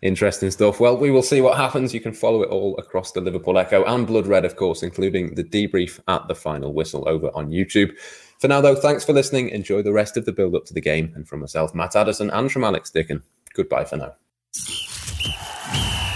Interesting 0.02 0.52
stuff. 0.52 0.80
Well, 0.80 0.96
we 0.96 1.10
will 1.10 1.24
see 1.24 1.42
what 1.42 1.58
happens. 1.58 1.94
You 1.94 2.02
can 2.02 2.14
follow 2.14 2.44
it 2.44 2.50
all 2.50 2.78
across 2.78 3.12
the 3.12 3.22
Liverpool 3.22 3.58
Echo 3.58 3.84
and 3.86 4.06
Blood 4.06 4.28
Red, 4.28 4.46
of 4.46 4.56
course, 4.56 4.84
including 4.84 5.34
the 5.36 5.44
debrief 5.44 6.00
at 6.08 6.28
the 6.28 6.36
final 6.36 6.74
whistle 6.74 7.08
over 7.10 7.32
on 7.34 7.50
YouTube. 7.50 7.92
For 8.40 8.48
now, 8.48 8.62
though, 8.62 8.76
thanks 8.76 9.04
for 9.04 9.14
listening. 9.14 9.50
Enjoy 9.50 9.82
the 9.82 9.94
rest 9.94 10.16
of 10.16 10.26
the 10.26 10.32
build 10.32 10.56
up 10.56 10.66
to 10.66 10.74
the 10.74 10.82
game. 10.82 11.12
And 11.16 11.28
from 11.28 11.40
myself, 11.40 11.74
Matt 11.74 11.96
Addison, 11.96 12.30
and 12.30 12.52
from 12.52 12.64
Alex 12.64 12.92
Dicken, 12.92 13.24
goodbye 13.56 13.86
for 13.86 13.98
now. 13.98 14.14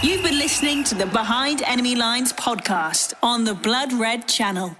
You've 0.02 0.22
been 0.22 0.38
listening 0.38 0.84
to 0.84 0.94
the 0.94 1.06
Behind 1.06 1.62
Enemy 1.62 1.96
Lines 1.96 2.32
podcast 2.32 3.14
on 3.22 3.44
the 3.44 3.54
Blood 3.54 3.92
Red 3.92 4.28
channel. 4.28 4.76